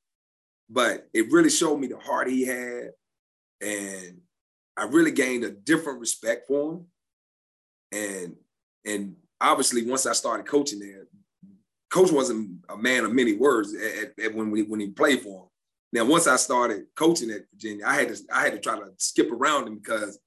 But 0.68 1.08
it 1.14 1.30
really 1.30 1.50
showed 1.50 1.78
me 1.78 1.86
the 1.86 1.98
heart 1.98 2.28
he 2.28 2.44
had. 2.44 2.90
And 3.60 4.22
I 4.76 4.86
really 4.86 5.12
gained 5.12 5.44
a 5.44 5.52
different 5.52 6.00
respect 6.00 6.48
for 6.48 6.72
him. 6.72 6.86
And 7.92 8.36
and 8.84 9.16
obviously 9.40 9.84
once 9.84 10.06
I 10.06 10.12
started 10.12 10.46
coaching 10.46 10.80
there, 10.80 11.06
coach 11.90 12.10
wasn't 12.10 12.64
a 12.68 12.76
man 12.76 13.04
of 13.04 13.12
many 13.12 13.34
words 13.34 13.74
at, 13.74 14.24
at 14.24 14.34
when 14.34 14.50
we 14.50 14.62
when 14.62 14.80
he 14.80 14.88
played 14.88 15.20
for 15.20 15.42
him. 15.42 15.48
Now, 15.92 16.06
once 16.06 16.26
I 16.26 16.36
started 16.36 16.86
coaching 16.96 17.30
at 17.30 17.42
Virginia, 17.52 17.84
I 17.86 17.94
had 17.94 18.14
to 18.14 18.22
I 18.32 18.42
had 18.42 18.54
to 18.54 18.58
try 18.58 18.76
to 18.76 18.90
skip 18.96 19.30
around 19.30 19.68
him 19.68 19.76
because 19.76 20.18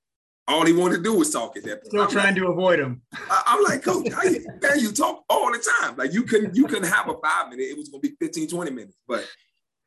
all 0.48 0.64
he 0.64 0.74
wanted 0.74 0.98
to 0.98 1.04
do 1.04 1.16
was 1.16 1.32
talk 1.32 1.58
at 1.58 1.64
that 1.64 1.82
point. 1.82 1.88
Still 1.88 2.04
I'm 2.04 2.10
trying 2.10 2.26
like, 2.26 2.36
to 2.36 2.48
avoid 2.48 2.80
him. 2.80 3.02
I, 3.14 3.58
am 3.58 3.64
like, 3.64 3.84
coach, 3.84 4.12
how 4.14 4.22
you, 4.24 4.46
man, 4.62 4.80
you 4.80 4.92
talk 4.92 5.24
all 5.28 5.52
the 5.52 5.72
time. 5.82 5.98
Like 5.98 6.14
you 6.14 6.22
couldn't 6.22 6.56
you 6.56 6.68
couldn't 6.68 6.90
have 6.90 7.10
a 7.10 7.16
five 7.16 7.50
minute. 7.50 7.64
It 7.64 7.78
was 7.78 7.90
gonna 7.90 8.02
be 8.02 8.16
15, 8.22 8.48
20 8.48 8.72
minutes. 8.72 8.98
But 9.08 9.28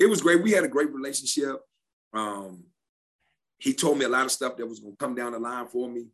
it 0.00 0.06
was 0.06 0.20
great. 0.20 0.42
We 0.42 0.50
had 0.50 0.64
a 0.64 0.68
great 0.68 0.92
relationship. 0.92 1.60
Um, 2.12 2.64
he 3.58 3.72
told 3.72 3.98
me 3.98 4.04
a 4.04 4.08
lot 4.08 4.24
of 4.24 4.32
stuff 4.32 4.56
that 4.56 4.66
was 4.66 4.80
gonna 4.80 4.96
come 4.98 5.14
down 5.14 5.32
the 5.32 5.38
line 5.38 5.68
for 5.68 5.88
me. 5.88 6.06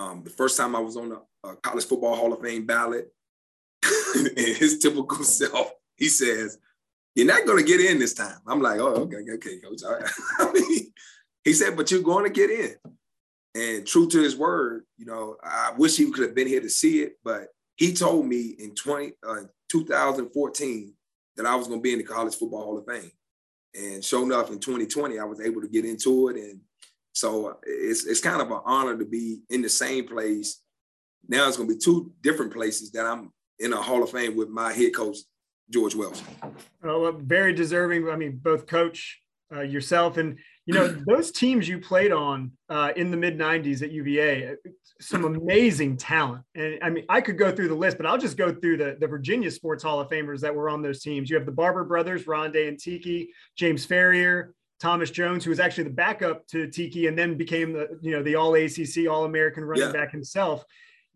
Um, 0.00 0.22
the 0.24 0.30
first 0.30 0.56
time 0.56 0.74
I 0.74 0.80
was 0.80 0.96
on 0.96 1.12
uh, 1.44 1.54
College 1.62 1.84
Football 1.84 2.16
Hall 2.16 2.32
of 2.32 2.40
Fame 2.40 2.64
ballot, 2.64 3.12
and 4.16 4.38
his 4.38 4.78
typical 4.78 5.22
self, 5.24 5.72
he 5.96 6.08
says, 6.08 6.58
you're 7.14 7.26
not 7.26 7.44
going 7.44 7.58
to 7.58 7.70
get 7.70 7.80
in 7.84 7.98
this 7.98 8.14
time. 8.14 8.38
I'm 8.46 8.62
like, 8.62 8.80
oh, 8.80 9.08
okay, 9.08 9.18
okay, 9.34 9.58
coach. 9.60 9.82
He 11.42 11.54
said, 11.54 11.74
but 11.74 11.90
you're 11.90 12.02
going 12.02 12.24
to 12.24 12.30
get 12.30 12.50
in. 12.50 12.74
And 13.54 13.86
true 13.86 14.06
to 14.08 14.22
his 14.22 14.36
word, 14.36 14.84
you 14.98 15.06
know, 15.06 15.36
I 15.42 15.72
wish 15.76 15.96
he 15.96 16.10
could 16.10 16.24
have 16.24 16.34
been 16.34 16.46
here 16.46 16.60
to 16.60 16.68
see 16.68 17.00
it, 17.00 17.14
but 17.24 17.48
he 17.76 17.94
told 17.94 18.26
me 18.26 18.54
in 18.58 18.74
20, 18.74 19.12
uh, 19.26 19.42
2014 19.70 20.94
that 21.36 21.46
I 21.46 21.54
was 21.54 21.66
going 21.66 21.80
to 21.80 21.82
be 21.82 21.92
in 21.92 21.98
the 21.98 22.04
College 22.04 22.34
Football 22.34 22.62
Hall 22.62 22.78
of 22.78 22.84
Fame. 22.86 23.10
And 23.74 24.04
sure 24.04 24.22
enough, 24.22 24.50
in 24.50 24.58
2020, 24.58 25.18
I 25.18 25.24
was 25.24 25.40
able 25.40 25.62
to 25.62 25.68
get 25.68 25.86
into 25.86 26.28
it. 26.28 26.36
And 26.36 26.60
so 27.20 27.58
it's, 27.64 28.06
it's 28.06 28.20
kind 28.20 28.40
of 28.40 28.50
an 28.50 28.60
honor 28.64 28.96
to 28.96 29.04
be 29.04 29.42
in 29.50 29.60
the 29.60 29.68
same 29.68 30.08
place. 30.08 30.62
Now 31.28 31.46
it's 31.46 31.58
going 31.58 31.68
to 31.68 31.74
be 31.74 31.80
two 31.80 32.10
different 32.22 32.50
places 32.50 32.90
that 32.92 33.04
I'm 33.04 33.30
in 33.58 33.74
a 33.74 33.76
Hall 33.76 34.02
of 34.02 34.10
Fame 34.10 34.36
with 34.36 34.48
my 34.48 34.72
head 34.72 34.94
coach, 34.94 35.18
George 35.68 35.94
Welsh. 35.94 36.22
Oh, 36.82 37.12
very 37.12 37.52
deserving. 37.52 38.08
I 38.08 38.16
mean, 38.16 38.40
both 38.42 38.66
coach 38.66 39.20
uh, 39.54 39.60
yourself 39.60 40.16
and 40.16 40.38
you 40.64 40.72
know 40.72 40.88
those 41.06 41.30
teams 41.30 41.68
you 41.68 41.78
played 41.78 42.10
on 42.10 42.52
uh, 42.70 42.92
in 42.96 43.10
the 43.10 43.18
mid 43.18 43.38
'90s 43.38 43.82
at 43.82 43.90
UVA, 43.92 44.52
uh, 44.52 44.70
some 45.00 45.24
amazing 45.26 45.98
talent. 45.98 46.42
And 46.54 46.78
I 46.82 46.88
mean, 46.88 47.04
I 47.10 47.20
could 47.20 47.36
go 47.36 47.52
through 47.52 47.68
the 47.68 47.74
list, 47.74 47.98
but 47.98 48.06
I'll 48.06 48.18
just 48.18 48.38
go 48.38 48.50
through 48.50 48.78
the 48.78 48.96
the 48.98 49.06
Virginia 49.06 49.50
Sports 49.50 49.82
Hall 49.82 50.00
of 50.00 50.08
Famers 50.08 50.40
that 50.40 50.54
were 50.54 50.70
on 50.70 50.80
those 50.80 51.02
teams. 51.02 51.28
You 51.28 51.36
have 51.36 51.46
the 51.46 51.52
Barber 51.52 51.84
brothers, 51.84 52.24
Rondé 52.24 52.66
and 52.66 52.78
Tiki, 52.78 53.30
James 53.56 53.86
Farrior, 53.86 54.52
Thomas 54.80 55.10
Jones, 55.10 55.44
who 55.44 55.50
was 55.50 55.60
actually 55.60 55.84
the 55.84 55.90
backup 55.90 56.46
to 56.48 56.68
Tiki, 56.68 57.06
and 57.06 57.18
then 57.18 57.36
became 57.36 57.72
the 57.72 57.98
you 58.00 58.12
know 58.12 58.22
the 58.22 58.36
All 58.36 58.54
ACC 58.54 59.08
All 59.08 59.24
American 59.24 59.64
running 59.64 59.86
yeah. 59.86 59.92
back 59.92 60.10
himself 60.10 60.64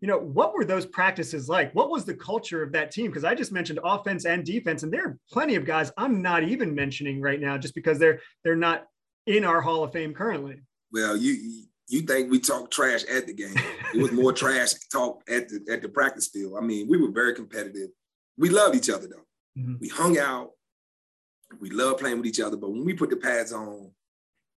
you 0.01 0.07
know, 0.07 0.19
what 0.19 0.53
were 0.53 0.65
those 0.65 0.85
practices 0.85 1.47
like? 1.47 1.73
What 1.73 1.89
was 1.89 2.05
the 2.05 2.13
culture 2.13 2.61
of 2.61 2.71
that 2.73 2.91
team? 2.91 3.07
Because 3.07 3.23
I 3.23 3.33
just 3.33 3.51
mentioned 3.51 3.79
offense 3.83 4.25
and 4.25 4.45
defense, 4.45 4.83
and 4.83 4.91
there 4.91 5.03
are 5.03 5.17
plenty 5.31 5.55
of 5.55 5.65
guys 5.65 5.91
I'm 5.97 6.21
not 6.21 6.43
even 6.43 6.75
mentioning 6.75 7.21
right 7.21 7.39
now 7.39 7.57
just 7.57 7.75
because 7.75 7.97
they're 7.97 8.19
they're 8.43 8.55
not 8.55 8.85
in 9.25 9.43
our 9.45 9.61
Hall 9.61 9.83
of 9.83 9.93
Fame 9.93 10.13
currently. 10.13 10.61
Well, 10.91 11.15
you 11.15 11.65
you 11.87 12.01
think 12.01 12.29
we 12.29 12.39
talk 12.39 12.71
trash 12.71 13.03
at 13.05 13.25
the 13.25 13.33
game? 13.33 13.55
It 13.93 14.01
was 14.01 14.11
more 14.11 14.33
trash 14.33 14.73
talk 14.91 15.23
at 15.29 15.47
the 15.47 15.65
at 15.71 15.81
the 15.81 15.89
practice 15.89 16.27
field. 16.27 16.53
I 16.57 16.61
mean, 16.61 16.87
we 16.87 16.97
were 16.97 17.11
very 17.11 17.33
competitive. 17.33 17.89
We 18.37 18.49
loved 18.49 18.75
each 18.75 18.89
other 18.89 19.07
though. 19.07 19.61
Mm-hmm. 19.61 19.75
We 19.79 19.87
hung 19.87 20.17
out. 20.17 20.51
We 21.59 21.69
love 21.69 21.99
playing 21.99 22.17
with 22.17 22.27
each 22.27 22.39
other. 22.39 22.57
But 22.57 22.71
when 22.71 22.85
we 22.85 22.93
put 22.93 23.09
the 23.09 23.17
pads 23.17 23.53
on, 23.53 23.91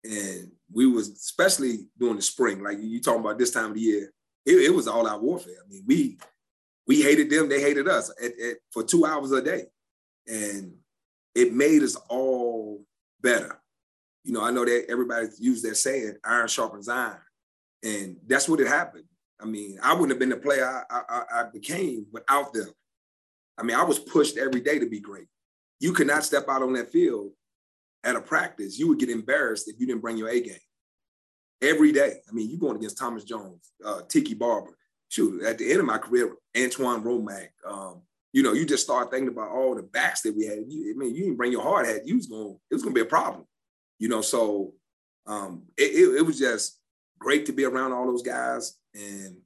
and 0.05 0.51
we 0.73 0.87
was 0.87 1.09
especially 1.09 1.89
during 1.99 2.17
the 2.17 2.23
spring, 2.23 2.63
like 2.63 2.79
you 2.81 3.01
talking 3.01 3.21
about 3.21 3.39
this 3.39 3.51
time 3.51 3.67
of 3.67 3.75
the 3.75 3.81
year, 3.81 4.13
it, 4.47 4.53
it 4.53 4.75
was 4.75 4.89
all 4.89 5.07
out 5.07 5.23
warfare. 5.23 5.55
I 5.65 5.69
mean, 5.69 5.85
we 5.87 6.19
we 6.87 7.03
hated 7.03 7.29
them, 7.29 7.49
they 7.49 7.61
hated 7.61 7.87
us 7.87 8.11
at, 8.23 8.33
at, 8.41 8.57
for 8.71 8.83
two 8.83 9.05
hours 9.05 9.31
a 9.33 9.43
day, 9.43 9.65
and 10.27 10.75
it 11.35 11.53
made 11.53 11.83
us 11.83 11.97
all 12.09 12.85
better. 13.21 13.61
You 14.25 14.33
know, 14.33 14.43
I 14.43 14.51
know 14.51 14.65
that 14.65 14.87
everybody 14.89 15.29
used 15.39 15.65
that 15.65 15.77
saying, 15.77 16.17
"Iron 16.25 16.49
sharpens 16.49 16.89
iron," 16.89 17.21
and 17.83 18.17
that's 18.27 18.49
what 18.49 18.61
it 18.61 18.69
happened. 18.69 19.05
I 19.41 19.45
mean, 19.45 19.79
I 19.83 19.93
wouldn't 19.93 20.11
have 20.11 20.19
been 20.19 20.31
the 20.31 20.37
player 20.37 20.65
I, 20.91 21.03
I, 21.09 21.23
I 21.41 21.43
became 21.45 22.07
without 22.13 22.53
them. 22.53 22.69
I 23.57 23.63
mean, 23.63 23.77
I 23.77 23.85
was 23.85 23.99
pushed 23.99 24.37
every 24.37 24.61
day 24.61 24.79
to 24.79 24.89
be 24.89 25.01
great. 25.01 25.29
You 25.81 25.93
could 25.93 26.07
not 26.07 26.25
step 26.25 26.49
out 26.49 26.63
on 26.63 26.73
that 26.75 26.91
field 26.91 27.31
at 28.05 28.17
a 28.17 28.21
practice. 28.21 28.79
You 28.79 28.89
would 28.89 28.99
get 28.99 29.11
embarrassed 29.11 29.69
if 29.69 29.79
you 29.79 29.87
didn't 29.87 30.03
bring 30.03 30.17
your 30.17 30.29
A 30.29 30.41
game 30.41 30.57
every 31.63 31.93
day. 31.93 32.21
I 32.29 32.33
mean, 32.33 32.51
you're 32.51 32.59
going 32.59 32.77
against 32.77 32.99
Thomas 32.99 33.25
Jones, 33.25 33.73
uh, 33.85 34.03
Tiki 34.09 34.35
Barber. 34.35 34.77
Shoot, 35.11 35.43
at 35.43 35.57
the 35.57 35.71
end 35.71 35.81
of 35.81 35.87
my 35.87 35.97
career, 35.97 36.35
Antwoine 36.55 37.03
Womack. 37.03 37.49
Um, 37.67 38.03
you 38.33 38.43
know, 38.43 38.53
you 38.53 38.67
just 38.67 38.85
start 38.85 39.11
thinking 39.11 39.29
about 39.29 39.51
all 39.51 39.75
the 39.75 39.83
backs 39.83 40.21
that 40.23 40.37
we 40.37 40.45
had. 40.45 40.59
You, 40.69 40.93
I 40.95 40.99
mean, 40.99 41.15
you 41.15 41.25
didn't 41.25 41.39
bring 41.39 41.53
your 41.53 41.63
hard 41.63 41.87
hat. 41.87 42.07
You 42.07 42.17
was 42.17 42.27
going, 42.27 42.59
it 42.71 42.75
was 42.75 42.83
going 42.83 42.95
to 42.95 43.01
be 43.01 43.07
a 43.07 43.09
problem. 43.09 43.47
You 43.99 44.09
know, 44.09 44.21
so 44.21 44.75
um, 45.27 45.63
it, 45.79 45.95
it, 45.95 46.17
it, 46.19 46.27
was 46.27 46.39
just 46.39 46.79
great 47.19 47.47
to 47.47 47.53
be 47.53 47.65
around 47.65 47.93
all 47.93 48.07
those 48.07 48.23
guys. 48.23 48.77
And 48.95 49.39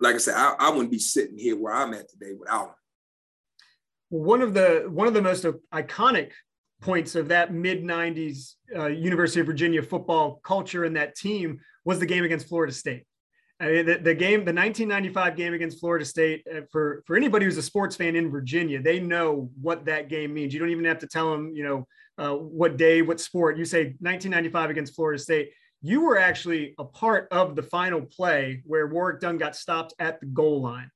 like 0.00 0.14
I 0.14 0.18
said, 0.18 0.34
I, 0.34 0.54
I 0.58 0.70
wouldn't 0.70 0.90
be 0.90 0.98
sitting 0.98 1.38
here 1.38 1.56
where 1.56 1.74
I'm 1.74 1.92
at 1.92 2.08
today 2.08 2.32
without 2.38 2.68
them. 2.68 2.74
One 4.08 4.42
of 4.42 4.54
the 4.54 4.86
one 4.88 5.06
of 5.06 5.14
the 5.14 5.22
most 5.22 5.44
iconic 5.72 6.30
points 6.80 7.14
of 7.14 7.28
that 7.28 7.52
mid 7.52 7.82
90s 7.82 8.54
uh, 8.76 8.86
University 8.86 9.40
of 9.40 9.46
Virginia 9.46 9.82
football 9.82 10.40
culture 10.44 10.84
and 10.84 10.96
that 10.96 11.16
team 11.16 11.58
was 11.84 11.98
the 11.98 12.06
game 12.06 12.24
against 12.24 12.48
Florida 12.48 12.72
State. 12.72 13.04
I 13.60 13.66
mean, 13.66 13.86
the, 13.86 13.98
the, 13.98 14.14
game, 14.14 14.40
the 14.40 14.52
1995 14.52 15.36
game 15.36 15.54
against 15.54 15.78
Florida 15.78 16.04
State, 16.04 16.44
uh, 16.52 16.62
for, 16.72 17.02
for 17.06 17.16
anybody 17.16 17.44
who's 17.44 17.56
a 17.56 17.62
sports 17.62 17.94
fan 17.94 18.16
in 18.16 18.30
Virginia, 18.30 18.82
they 18.82 18.98
know 18.98 19.50
what 19.60 19.84
that 19.86 20.08
game 20.08 20.34
means. 20.34 20.52
You 20.52 20.60
don't 20.60 20.70
even 20.70 20.84
have 20.84 20.98
to 20.98 21.06
tell 21.06 21.30
them, 21.30 21.52
you 21.54 21.62
know, 21.62 21.86
uh, 22.18 22.34
what 22.34 22.76
day, 22.76 23.02
what 23.02 23.20
sport. 23.20 23.56
You 23.56 23.64
say 23.64 23.94
1995 24.00 24.70
against 24.70 24.94
Florida 24.94 25.22
State. 25.22 25.50
You 25.82 26.02
were 26.02 26.18
actually 26.18 26.74
a 26.78 26.84
part 26.84 27.28
of 27.30 27.54
the 27.54 27.62
final 27.62 28.02
play 28.02 28.62
where 28.66 28.88
Warrick 28.88 29.20
Dunn 29.20 29.38
got 29.38 29.54
stopped 29.54 29.94
at 29.98 30.20
the 30.20 30.26
goal 30.26 30.60
line. 30.60 30.90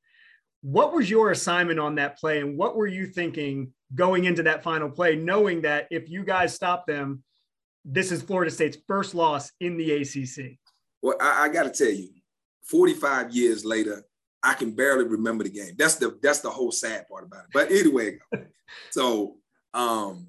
What 0.63 0.93
was 0.93 1.09
your 1.09 1.31
assignment 1.31 1.79
on 1.79 1.97
that 1.97 2.19
play, 2.19 2.41
and 2.41 2.59
what 2.59 2.77
were 2.77 2.87
you 2.87 3.07
thinking 3.07 3.73
going 3.95 4.25
into 4.25 4.43
that 4.45 4.63
final 4.63 4.91
play, 4.91 5.17
knowing 5.17 5.63
that 5.63 5.87
if 5.91 6.11
you 6.11 6.25
guys 6.25 6.55
stop 6.55 6.87
them, 6.87 7.23
this 7.85 8.13
is 8.13 8.23
Florida 8.23 8.51
State's 8.51 8.77
first 8.87 9.15
loss 9.15 9.53
in 9.61 9.77
the 9.77 9.93
ACC? 9.93 10.59
Well, 11.01 11.17
I, 11.21 11.45
I 11.45 11.49
got 11.49 11.63
to 11.65 11.71
tell 11.71 11.93
you, 11.93 12.11
45 12.65 13.31
years 13.31 13.65
later, 13.65 14.05
I 14.43 14.55
can 14.55 14.73
barely 14.73 15.05
remember 15.05 15.45
the 15.45 15.51
game. 15.51 15.75
That's 15.77 15.97
the 15.97 16.19
that's 16.23 16.41
the 16.41 16.51
whole 16.51 16.71
sad 16.71 17.09
part 17.09 17.25
about 17.25 17.45
it. 17.45 17.51
But 17.53 17.71
anyway, 17.71 18.19
so 18.91 19.37
um 19.75 20.29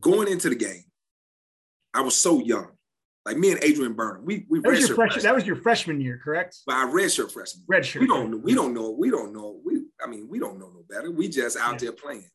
going 0.00 0.28
into 0.28 0.48
the 0.48 0.56
game, 0.56 0.84
I 1.94 2.00
was 2.00 2.16
so 2.16 2.40
young. 2.40 2.70
Like 3.28 3.36
me 3.36 3.50
and 3.50 3.62
Adrian 3.62 3.94
Burnim, 3.94 4.22
we 4.22 4.46
we 4.48 4.60
that 4.60 4.70
was, 4.70 4.88
your 4.88 4.94
freshman, 4.94 5.22
that 5.22 5.34
was 5.34 5.46
your 5.46 5.56
freshman 5.56 6.00
year, 6.00 6.18
correct? 6.24 6.60
But 6.66 6.76
I 6.76 6.86
redshirt 6.86 7.30
freshman. 7.30 7.62
Redshirt. 7.70 8.00
We 8.00 8.06
don't 8.06 8.30
know. 8.30 8.38
we 8.38 8.54
don't 8.54 8.72
know 8.72 8.90
we 8.90 9.10
don't 9.10 9.34
know 9.34 9.60
we 9.62 9.82
I 10.02 10.08
mean 10.08 10.30
we 10.30 10.38
don't 10.38 10.58
know 10.58 10.70
no 10.72 10.82
better. 10.88 11.10
We 11.10 11.28
just 11.28 11.58
out 11.58 11.72
yeah. 11.72 11.78
there 11.78 11.92
playing, 11.92 12.30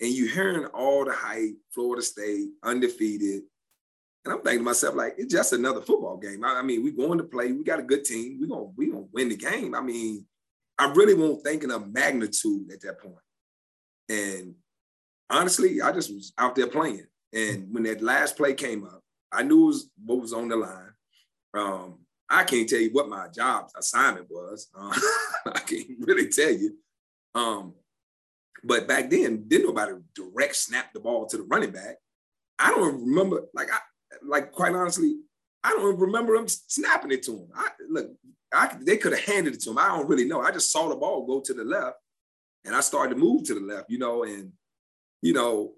and 0.00 0.10
you 0.10 0.28
hearing 0.28 0.64
all 0.68 1.04
the 1.04 1.12
hype, 1.12 1.56
Florida 1.74 2.00
State 2.00 2.52
undefeated, 2.62 3.42
and 4.24 4.32
I'm 4.32 4.40
thinking 4.40 4.60
to 4.60 4.64
myself 4.64 4.94
like 4.94 5.16
it's 5.18 5.30
just 5.30 5.52
another 5.52 5.82
football 5.82 6.16
game. 6.16 6.42
I, 6.42 6.54
I 6.54 6.62
mean 6.62 6.82
we 6.82 6.90
going 6.90 7.18
to 7.18 7.24
play. 7.24 7.52
We 7.52 7.62
got 7.62 7.78
a 7.78 7.82
good 7.82 8.06
team. 8.06 8.38
We 8.40 8.48
gonna 8.48 8.70
we 8.74 8.90
gonna 8.90 9.08
win 9.12 9.28
the 9.28 9.36
game. 9.36 9.74
I 9.74 9.82
mean 9.82 10.24
I 10.78 10.90
really 10.92 11.12
won't 11.12 11.44
thinking 11.44 11.70
of 11.70 11.92
magnitude 11.92 12.72
at 12.72 12.80
that 12.80 12.98
point. 12.98 13.14
And 14.08 14.54
honestly, 15.28 15.82
I 15.82 15.92
just 15.92 16.10
was 16.10 16.32
out 16.38 16.54
there 16.54 16.66
playing. 16.66 17.04
And 17.34 17.74
when 17.74 17.82
that 17.82 18.00
last 18.00 18.38
play 18.38 18.54
came 18.54 18.84
up, 18.84 19.02
I 19.32 19.42
knew 19.42 19.66
was 19.66 19.90
what 20.04 20.20
was 20.20 20.32
on 20.32 20.48
the 20.48 20.56
line. 20.56 20.92
Um, 21.54 21.98
I 22.28 22.44
can't 22.44 22.68
tell 22.68 22.80
you 22.80 22.90
what 22.90 23.08
my 23.08 23.28
job 23.28 23.68
assignment 23.76 24.28
was. 24.30 24.68
I 24.76 25.58
can't 25.66 25.88
really 25.98 26.28
tell 26.28 26.50
you. 26.50 26.76
Um, 27.34 27.74
but 28.62 28.86
back 28.86 29.10
then, 29.10 29.44
didn't 29.48 29.66
nobody 29.66 29.92
direct 30.14 30.56
snap 30.56 30.92
the 30.92 31.00
ball 31.00 31.26
to 31.26 31.38
the 31.38 31.42
running 31.44 31.70
back. 31.70 31.96
I 32.58 32.70
don't 32.70 33.00
remember, 33.06 33.44
like 33.54 33.72
I 33.72 33.78
like 34.22 34.52
quite 34.52 34.74
honestly, 34.74 35.16
I 35.64 35.70
don't 35.70 35.98
remember 35.98 36.36
them 36.36 36.46
snapping 36.46 37.12
it 37.12 37.22
to 37.24 37.32
him. 37.32 37.48
I 37.54 37.68
look, 37.88 38.10
I 38.52 38.76
they 38.80 38.96
could 38.96 39.12
have 39.12 39.24
handed 39.24 39.54
it 39.54 39.60
to 39.62 39.70
him. 39.70 39.78
I 39.78 39.88
don't 39.88 40.08
really 40.08 40.26
know. 40.26 40.40
I 40.40 40.50
just 40.50 40.70
saw 40.70 40.88
the 40.88 40.96
ball 40.96 41.26
go 41.26 41.40
to 41.40 41.54
the 41.54 41.64
left, 41.64 41.96
and 42.64 42.74
I 42.74 42.80
started 42.80 43.14
to 43.14 43.20
move 43.20 43.44
to 43.44 43.54
the 43.54 43.60
left, 43.60 43.90
you 43.90 43.98
know, 43.98 44.24
and 44.24 44.52
you 45.22 45.32
know, 45.32 45.72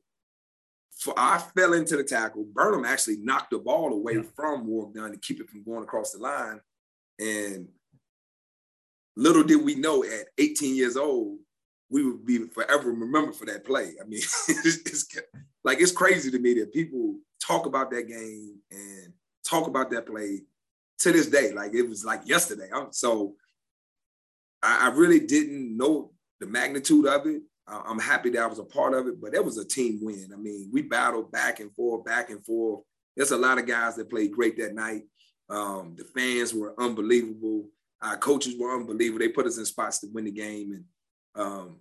for, 1.02 1.14
I 1.16 1.38
fell 1.56 1.72
into 1.72 1.96
the 1.96 2.04
tackle. 2.04 2.46
Burnim 2.52 2.86
actually 2.86 3.16
knocked 3.18 3.50
the 3.50 3.58
ball 3.58 3.92
away 3.92 4.14
yeah. 4.14 4.22
from 4.34 4.66
Dunn 4.92 5.12
to 5.12 5.18
keep 5.18 5.40
it 5.40 5.48
from 5.48 5.62
going 5.62 5.82
across 5.82 6.12
the 6.12 6.18
line. 6.18 6.60
And 7.18 7.68
little 9.16 9.42
did 9.42 9.64
we 9.64 9.74
know 9.74 10.04
at 10.04 10.28
18 10.38 10.74
years 10.74 10.96
old, 10.96 11.38
we 11.90 12.04
would 12.04 12.24
be 12.24 12.46
forever 12.48 12.90
remembered 12.90 13.36
for 13.36 13.44
that 13.46 13.64
play. 13.64 13.92
I 14.00 14.04
mean, 14.04 14.18
it's, 14.48 14.48
it's, 14.48 15.18
like 15.64 15.80
it's 15.80 15.92
crazy 15.92 16.30
to 16.30 16.38
me 16.38 16.54
that 16.54 16.72
people 16.72 17.16
talk 17.44 17.66
about 17.66 17.90
that 17.90 18.08
game 18.08 18.56
and 18.70 19.12
talk 19.44 19.66
about 19.66 19.90
that 19.90 20.06
play 20.06 20.40
to 21.00 21.12
this 21.12 21.26
day. 21.26 21.52
Like 21.52 21.74
it 21.74 21.88
was 21.88 22.04
like 22.04 22.22
yesterday. 22.24 22.68
I'm, 22.74 22.92
so 22.92 23.34
I, 24.62 24.88
I 24.88 24.94
really 24.94 25.20
didn't 25.20 25.76
know 25.76 26.12
the 26.40 26.46
magnitude 26.46 27.06
of 27.06 27.26
it. 27.26 27.42
I'm 27.86 27.98
happy 27.98 28.30
that 28.30 28.42
I 28.42 28.46
was 28.46 28.58
a 28.58 28.64
part 28.64 28.94
of 28.94 29.06
it, 29.06 29.20
but 29.20 29.34
it 29.34 29.44
was 29.44 29.58
a 29.58 29.64
team 29.64 30.00
win. 30.02 30.30
I 30.32 30.36
mean, 30.36 30.68
we 30.72 30.82
battled 30.82 31.30
back 31.30 31.60
and 31.60 31.72
forth, 31.74 32.04
back 32.04 32.30
and 32.30 32.44
forth. 32.44 32.82
There's 33.16 33.30
a 33.30 33.36
lot 33.36 33.58
of 33.58 33.66
guys 33.66 33.96
that 33.96 34.10
played 34.10 34.32
great 34.32 34.56
that 34.58 34.74
night. 34.74 35.02
Um, 35.48 35.94
the 35.96 36.04
fans 36.04 36.54
were 36.54 36.74
unbelievable. 36.78 37.68
Our 38.00 38.16
coaches 38.16 38.54
were 38.58 38.74
unbelievable. 38.74 39.20
They 39.20 39.28
put 39.28 39.46
us 39.46 39.58
in 39.58 39.66
spots 39.66 40.00
to 40.00 40.08
win 40.12 40.24
the 40.24 40.30
game, 40.30 40.72
and 40.72 40.84
um, 41.34 41.76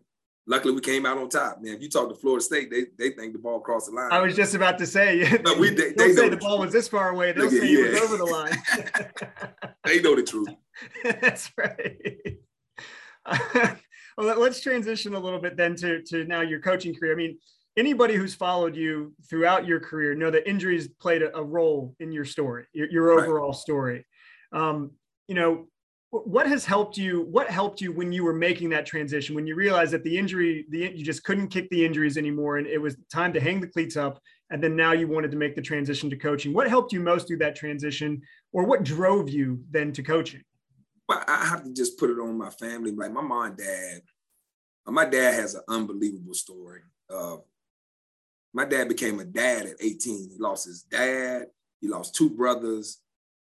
luckily 0.45 0.73
we 0.73 0.81
came 0.81 1.05
out 1.05 1.17
on 1.17 1.29
top. 1.29 1.61
Man, 1.61 1.75
if 1.75 1.81
you 1.81 1.89
talk 1.89 2.09
to 2.09 2.15
Florida 2.15 2.43
State, 2.43 2.69
they 2.69 2.85
they 2.97 3.15
think 3.15 3.33
the 3.33 3.39
ball 3.39 3.59
crossed 3.59 3.87
the 3.87 3.93
line. 3.93 4.11
I 4.11 4.19
was 4.19 4.35
just 4.35 4.53
about 4.53 4.77
to 4.79 4.85
say, 4.85 5.37
but 5.37 5.57
we 5.57 5.69
they, 5.73 5.93
they 5.93 6.13
say 6.13 6.29
the 6.29 6.37
ball 6.37 6.59
was 6.59 6.73
this 6.73 6.87
far 6.87 7.09
away. 7.09 7.31
They'll 7.31 7.49
say 7.49 7.67
yeah. 7.67 7.85
it 7.85 7.93
was 7.93 8.01
over 8.01 8.17
the 8.17 8.25
line. 8.37 9.73
they 9.85 10.01
know 10.01 10.15
the 10.15 10.23
truth. 10.23 10.49
That's 11.03 11.51
right. 11.57 13.77
Well, 14.17 14.39
let's 14.39 14.61
transition 14.61 15.13
a 15.13 15.19
little 15.19 15.39
bit 15.39 15.57
then 15.57 15.75
to, 15.77 16.01
to 16.03 16.25
now 16.25 16.41
your 16.41 16.59
coaching 16.59 16.93
career. 16.93 17.13
I 17.13 17.15
mean, 17.15 17.37
anybody 17.77 18.15
who's 18.15 18.35
followed 18.35 18.75
you 18.75 19.13
throughout 19.29 19.65
your 19.65 19.79
career 19.79 20.15
know 20.15 20.31
that 20.31 20.47
injuries 20.47 20.87
played 20.87 21.21
a, 21.21 21.35
a 21.37 21.43
role 21.43 21.95
in 21.99 22.11
your 22.11 22.25
story, 22.25 22.65
your, 22.73 22.89
your 22.89 23.11
overall 23.11 23.51
right. 23.51 23.55
story. 23.55 24.05
Um, 24.51 24.91
you 25.27 25.35
know, 25.35 25.67
what 26.11 26.45
has 26.45 26.65
helped 26.65 26.97
you? 26.97 27.21
What 27.21 27.49
helped 27.49 27.79
you 27.79 27.93
when 27.93 28.11
you 28.11 28.25
were 28.25 28.33
making 28.33 28.69
that 28.71 28.85
transition? 28.85 29.33
When 29.33 29.47
you 29.47 29.55
realized 29.55 29.93
that 29.93 30.03
the 30.03 30.17
injury, 30.17 30.65
the 30.69 30.91
you 30.93 31.05
just 31.05 31.23
couldn't 31.23 31.47
kick 31.47 31.69
the 31.69 31.85
injuries 31.85 32.17
anymore, 32.17 32.57
and 32.57 32.67
it 32.67 32.79
was 32.79 32.97
time 33.09 33.31
to 33.31 33.39
hang 33.39 33.61
the 33.61 33.67
cleats 33.67 33.95
up, 33.95 34.19
and 34.49 34.61
then 34.61 34.75
now 34.75 34.91
you 34.91 35.07
wanted 35.07 35.31
to 35.31 35.37
make 35.37 35.55
the 35.55 35.61
transition 35.61 36.09
to 36.09 36.17
coaching. 36.17 36.51
What 36.51 36.67
helped 36.67 36.91
you 36.91 36.99
most 36.99 37.27
through 37.27 37.37
that 37.37 37.55
transition, 37.55 38.21
or 38.51 38.65
what 38.65 38.83
drove 38.83 39.29
you 39.29 39.63
then 39.71 39.93
to 39.93 40.03
coaching? 40.03 40.41
Well, 41.11 41.25
I 41.27 41.43
have 41.43 41.65
to 41.65 41.73
just 41.73 41.97
put 41.99 42.09
it 42.09 42.19
on 42.19 42.37
my 42.37 42.49
family. 42.51 42.91
Like 42.91 43.11
my 43.11 43.21
mom 43.21 43.47
and 43.47 43.57
dad, 43.57 44.01
my 44.87 45.03
dad 45.03 45.33
has 45.33 45.55
an 45.55 45.63
unbelievable 45.67 46.33
story. 46.33 46.83
Uh, 47.09 47.35
my 48.53 48.63
dad 48.63 48.87
became 48.87 49.19
a 49.19 49.25
dad 49.25 49.65
at 49.65 49.75
18. 49.81 50.29
He 50.29 50.37
lost 50.39 50.67
his 50.67 50.83
dad. 50.83 51.47
He 51.81 51.89
lost 51.89 52.15
two 52.15 52.29
brothers. 52.29 53.01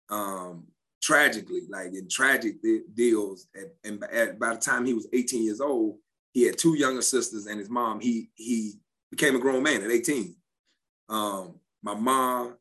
Um, 0.09 0.69
tragically, 1.03 1.63
like 1.69 1.95
in 1.95 2.09
tragic 2.09 2.59
deals. 2.95 3.49
At, 3.57 3.75
and 3.83 4.05
at, 4.05 4.39
by 4.39 4.55
the 4.55 4.61
time 4.61 4.87
he 4.87 4.95
was 4.95 5.09
18 5.13 5.43
years 5.43 5.61
old, 5.61 5.97
he 6.31 6.45
had 6.45 6.59
two 6.59 6.77
younger 6.77 7.03
sisters 7.03 7.47
and 7.47 7.59
his 7.59 7.69
mom. 7.69 7.99
He 7.99 8.31
he 8.37 8.75
became 9.11 9.35
a 9.35 9.41
grown 9.41 9.65
man 9.65 9.83
at 9.83 9.91
18. 9.91 10.37
Um, 11.09 11.57
my 11.83 11.95
mom, 11.95 12.55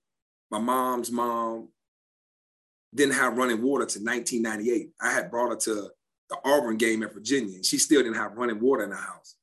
my 0.50 0.58
mom's 0.58 1.12
mom, 1.12 1.70
didn't 2.98 3.16
have 3.16 3.38
running 3.38 3.62
water 3.62 3.86
to 3.86 4.00
1998. 4.00 4.90
I 5.02 5.12
had 5.12 5.32
brought 5.32 5.52
her 5.52 5.56
to 5.56 5.90
the 6.30 6.38
Auburn 6.44 6.78
game 6.78 7.04
at 7.04 7.14
Virginia, 7.14 7.56
and 7.56 7.66
she 7.66 7.78
still 7.78 8.02
didn't 8.02 8.18
have 8.18 8.36
running 8.36 8.60
water 8.60 8.84
in 8.84 8.90
the 8.90 8.98
house. 8.98 9.36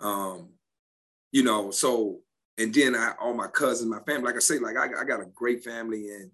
Um, 0.00 0.50
you 1.32 1.42
know, 1.42 1.70
so 1.70 2.20
and 2.58 2.72
then 2.72 2.94
I 2.94 3.14
all 3.20 3.34
my 3.34 3.48
cousins, 3.48 3.90
my 3.90 4.00
family, 4.00 4.26
like 4.26 4.36
I 4.36 4.40
say, 4.40 4.58
like 4.58 4.76
I, 4.76 5.00
I 5.00 5.04
got 5.04 5.20
a 5.20 5.26
great 5.34 5.64
family, 5.64 6.10
and 6.10 6.30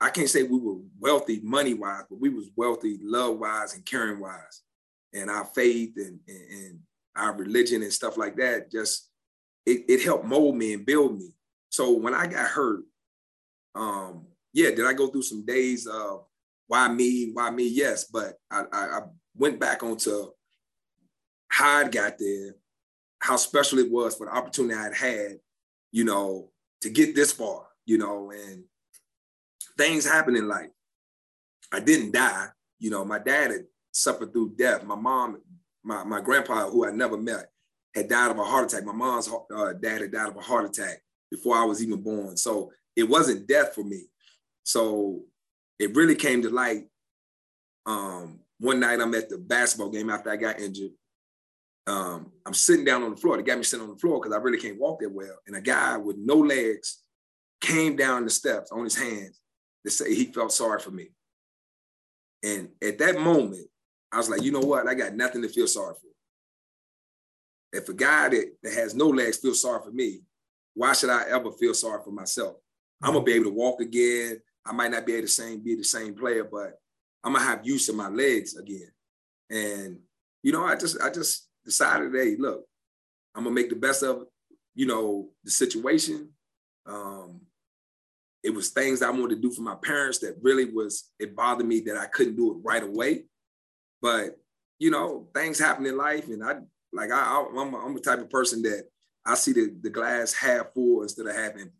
I 0.00 0.08
can't 0.10 0.30
say 0.30 0.44
we 0.44 0.58
were 0.58 0.78
wealthy 0.98 1.40
money 1.42 1.74
wise, 1.74 2.04
but 2.08 2.20
we 2.20 2.30
was 2.30 2.48
wealthy 2.56 2.98
love 3.02 3.38
wise 3.38 3.74
and 3.74 3.84
caring 3.84 4.20
wise, 4.20 4.62
and 5.12 5.28
our 5.28 5.44
faith 5.44 5.92
and, 5.96 6.20
and, 6.26 6.50
and 6.52 6.78
our 7.16 7.34
religion 7.34 7.82
and 7.82 7.92
stuff 7.92 8.16
like 8.16 8.36
that 8.36 8.70
just 8.70 9.10
it, 9.66 9.84
it 9.88 10.02
helped 10.02 10.24
mold 10.24 10.56
me 10.56 10.72
and 10.72 10.86
build 10.86 11.18
me. 11.18 11.34
So 11.68 11.92
when 11.92 12.14
I 12.14 12.26
got 12.26 12.46
hurt, 12.46 12.80
um, 13.74 14.26
yeah, 14.52 14.70
did 14.70 14.86
I 14.86 14.92
go 14.92 15.08
through 15.08 15.22
some 15.22 15.44
days 15.44 15.86
of 15.86 16.24
why 16.66 16.88
me, 16.88 17.30
why 17.32 17.50
me? 17.50 17.68
Yes, 17.68 18.04
but 18.04 18.34
I, 18.50 18.64
I, 18.72 18.78
I 18.78 19.00
went 19.36 19.58
back 19.58 19.82
onto 19.82 20.28
how 21.48 21.78
I 21.78 21.88
got 21.88 22.18
there, 22.18 22.54
how 23.18 23.36
special 23.36 23.78
it 23.78 23.90
was 23.90 24.16
for 24.16 24.26
the 24.26 24.32
opportunity 24.32 24.74
I'd 24.74 24.94
had, 24.94 25.38
you 25.92 26.04
know, 26.04 26.50
to 26.82 26.90
get 26.90 27.14
this 27.14 27.32
far, 27.32 27.66
you 27.84 27.98
know, 27.98 28.30
and 28.30 28.64
things 29.76 30.06
happen 30.06 30.36
in 30.36 30.48
life. 30.48 30.70
I 31.72 31.80
didn't 31.80 32.12
die, 32.12 32.46
you 32.78 32.90
know, 32.90 33.04
my 33.04 33.18
dad 33.18 33.50
had 33.50 33.66
suffered 33.92 34.32
through 34.32 34.54
death. 34.56 34.84
My 34.84 34.94
mom, 34.94 35.40
my, 35.82 36.04
my 36.04 36.20
grandpa, 36.20 36.68
who 36.68 36.86
I 36.86 36.90
never 36.90 37.16
met, 37.16 37.46
had 37.94 38.08
died 38.08 38.30
of 38.30 38.38
a 38.38 38.44
heart 38.44 38.72
attack. 38.72 38.84
My 38.84 38.92
mom's 38.92 39.28
uh, 39.28 39.72
dad 39.72 40.02
had 40.02 40.12
died 40.12 40.28
of 40.28 40.36
a 40.36 40.40
heart 40.40 40.64
attack 40.64 41.00
before 41.30 41.56
I 41.56 41.64
was 41.64 41.82
even 41.82 42.00
born. 42.00 42.36
So 42.36 42.72
it 42.96 43.08
wasn't 43.08 43.48
death 43.48 43.74
for 43.74 43.82
me. 43.82 44.04
So 44.70 45.22
it 45.80 45.96
really 45.96 46.14
came 46.14 46.42
to 46.42 46.48
light. 46.48 46.84
Um, 47.86 48.38
one 48.60 48.78
night 48.78 49.00
I'm 49.00 49.14
at 49.16 49.28
the 49.28 49.36
basketball 49.36 49.90
game 49.90 50.08
after 50.08 50.30
I 50.30 50.36
got 50.36 50.60
injured. 50.60 50.92
Um, 51.88 52.30
I'm 52.46 52.54
sitting 52.54 52.84
down 52.84 53.02
on 53.02 53.10
the 53.10 53.16
floor. 53.16 53.36
They 53.36 53.42
got 53.42 53.58
me 53.58 53.64
sitting 53.64 53.84
on 53.84 53.92
the 53.92 53.98
floor 53.98 54.20
because 54.20 54.32
I 54.32 54.40
really 54.40 54.60
can't 54.60 54.78
walk 54.78 55.00
that 55.00 55.10
well. 55.10 55.36
And 55.48 55.56
a 55.56 55.60
guy 55.60 55.96
with 55.96 56.18
no 56.18 56.36
legs 56.36 57.02
came 57.60 57.96
down 57.96 58.22
the 58.22 58.30
steps 58.30 58.70
on 58.70 58.84
his 58.84 58.96
hands 58.96 59.40
to 59.84 59.90
say 59.90 60.14
he 60.14 60.26
felt 60.26 60.52
sorry 60.52 60.78
for 60.78 60.92
me. 60.92 61.08
And 62.44 62.68
at 62.80 62.98
that 62.98 63.18
moment, 63.18 63.66
I 64.12 64.18
was 64.18 64.30
like, 64.30 64.42
you 64.42 64.52
know 64.52 64.60
what? 64.60 64.86
I 64.86 64.94
got 64.94 65.16
nothing 65.16 65.42
to 65.42 65.48
feel 65.48 65.66
sorry 65.66 65.94
for. 65.94 67.76
If 67.76 67.88
a 67.88 67.94
guy 67.94 68.28
that, 68.28 68.52
that 68.62 68.74
has 68.74 68.94
no 68.94 69.08
legs 69.08 69.38
feels 69.38 69.62
sorry 69.62 69.82
for 69.82 69.90
me, 69.90 70.20
why 70.74 70.92
should 70.92 71.10
I 71.10 71.24
ever 71.28 71.50
feel 71.50 71.74
sorry 71.74 72.00
for 72.04 72.12
myself? 72.12 72.54
I'm 73.02 73.14
gonna 73.14 73.24
be 73.24 73.32
able 73.32 73.46
to 73.46 73.50
walk 73.50 73.80
again. 73.80 74.40
I 74.66 74.72
might 74.72 74.90
not 74.90 75.06
be 75.06 75.14
able 75.14 75.22
to 75.22 75.28
same, 75.28 75.62
be 75.62 75.74
the 75.74 75.84
same 75.84 76.14
player, 76.14 76.44
but 76.44 76.78
I'm 77.24 77.32
gonna 77.32 77.44
have 77.44 77.66
use 77.66 77.88
of 77.88 77.96
my 77.96 78.08
legs 78.08 78.56
again. 78.56 78.90
And 79.50 79.98
you 80.42 80.52
know, 80.52 80.64
I 80.64 80.76
just 80.76 81.00
I 81.00 81.10
just 81.10 81.48
decided, 81.64 82.12
hey, 82.14 82.36
look, 82.38 82.64
I'm 83.34 83.44
gonna 83.44 83.54
make 83.54 83.70
the 83.70 83.76
best 83.76 84.02
of 84.02 84.24
you 84.74 84.86
know 84.86 85.28
the 85.44 85.50
situation. 85.50 86.30
Um, 86.86 87.42
it 88.42 88.54
was 88.54 88.70
things 88.70 89.02
I 89.02 89.10
wanted 89.10 89.36
to 89.36 89.40
do 89.40 89.50
for 89.50 89.62
my 89.62 89.74
parents 89.74 90.18
that 90.20 90.38
really 90.42 90.64
was 90.64 91.10
it 91.18 91.36
bothered 91.36 91.66
me 91.66 91.80
that 91.80 91.96
I 91.96 92.06
couldn't 92.06 92.36
do 92.36 92.52
it 92.52 92.58
right 92.62 92.82
away. 92.82 93.24
But 94.00 94.38
you 94.78 94.90
know, 94.90 95.28
things 95.34 95.58
happen 95.58 95.84
in 95.86 95.96
life, 95.96 96.26
and 96.28 96.42
I 96.42 96.56
like 96.92 97.10
I, 97.12 97.46
I'm, 97.56 97.74
I'm 97.74 97.94
the 97.94 98.00
type 98.00 98.20
of 98.20 98.30
person 98.30 98.62
that 98.62 98.84
I 99.26 99.34
see 99.34 99.52
the, 99.52 99.76
the 99.82 99.90
glass 99.90 100.32
half 100.32 100.72
full 100.72 101.02
instead 101.02 101.26
of 101.26 101.36
half 101.36 101.52
empty. 101.52 101.70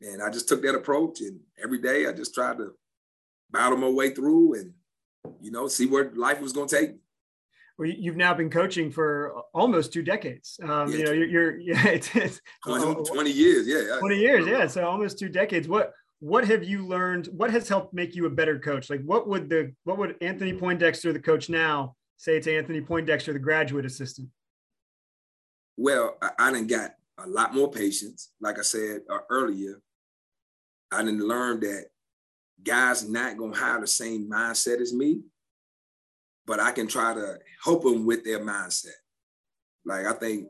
And 0.00 0.22
I 0.22 0.30
just 0.30 0.48
took 0.48 0.62
that 0.62 0.74
approach, 0.74 1.20
and 1.20 1.40
every 1.62 1.78
day 1.78 2.06
I 2.06 2.12
just 2.12 2.34
tried 2.34 2.58
to 2.58 2.72
battle 3.50 3.76
my 3.76 3.88
way 3.88 4.10
through 4.10 4.54
and 4.54 4.72
you 5.40 5.50
know 5.50 5.68
see 5.68 5.86
where 5.86 6.10
life 6.14 6.40
was 6.40 6.52
going 6.52 6.68
to 6.68 6.76
take 6.76 6.90
me. 6.92 6.98
Well, 7.78 7.88
you've 7.88 8.16
now 8.16 8.34
been 8.34 8.50
coaching 8.50 8.90
for 8.90 9.42
almost 9.54 9.92
two 9.92 10.02
decades. 10.02 10.60
Um, 10.62 10.90
yeah, 10.92 10.98
you 10.98 11.04
know, 11.04 11.12
you're, 11.12 11.26
you're 11.26 11.58
yeah, 11.60 11.86
it's, 11.88 12.14
it's 12.14 12.40
20, 12.66 13.04
20, 13.04 13.30
years, 13.30 13.66
yeah, 13.66 13.98
20 13.98 14.16
years, 14.16 14.46
yeah. 14.46 14.66
So 14.66 14.86
almost 14.86 15.18
two 15.18 15.30
decades. 15.30 15.66
What 15.66 15.92
what 16.20 16.46
have 16.46 16.62
you 16.62 16.86
learned? 16.86 17.28
What 17.28 17.50
has 17.50 17.68
helped 17.68 17.94
make 17.94 18.14
you 18.14 18.26
a 18.26 18.30
better 18.30 18.58
coach? 18.58 18.90
Like, 18.90 19.02
what 19.02 19.26
would 19.28 19.48
the 19.48 19.72
what 19.84 19.96
would 19.96 20.16
Anthony 20.20 20.52
Poindexter, 20.52 21.12
the 21.12 21.20
coach 21.20 21.48
now, 21.48 21.96
say 22.18 22.38
to 22.38 22.56
Anthony 22.56 22.82
Poindexter, 22.82 23.32
the 23.32 23.38
graduate 23.38 23.86
assistant? 23.86 24.28
Well, 25.78 26.18
I, 26.20 26.30
I 26.38 26.52
didn't 26.52 26.68
got 26.68 26.94
a 27.16 27.26
lot 27.26 27.54
more 27.54 27.70
patience. 27.70 28.30
Like 28.40 28.58
I 28.58 28.62
said 28.62 29.00
uh, 29.08 29.20
earlier, 29.30 29.80
I 30.92 31.02
didn't 31.02 31.26
learn 31.26 31.60
that 31.60 31.86
guys 32.62 33.08
not 33.08 33.36
gonna 33.36 33.56
have 33.56 33.80
the 33.80 33.86
same 33.86 34.28
mindset 34.28 34.80
as 34.80 34.92
me, 34.92 35.22
but 36.46 36.60
I 36.60 36.72
can 36.72 36.88
try 36.88 37.14
to 37.14 37.38
help 37.64 37.82
them 37.82 38.04
with 38.04 38.24
their 38.24 38.40
mindset. 38.40 38.98
Like 39.84 40.06
I 40.06 40.12
think 40.12 40.48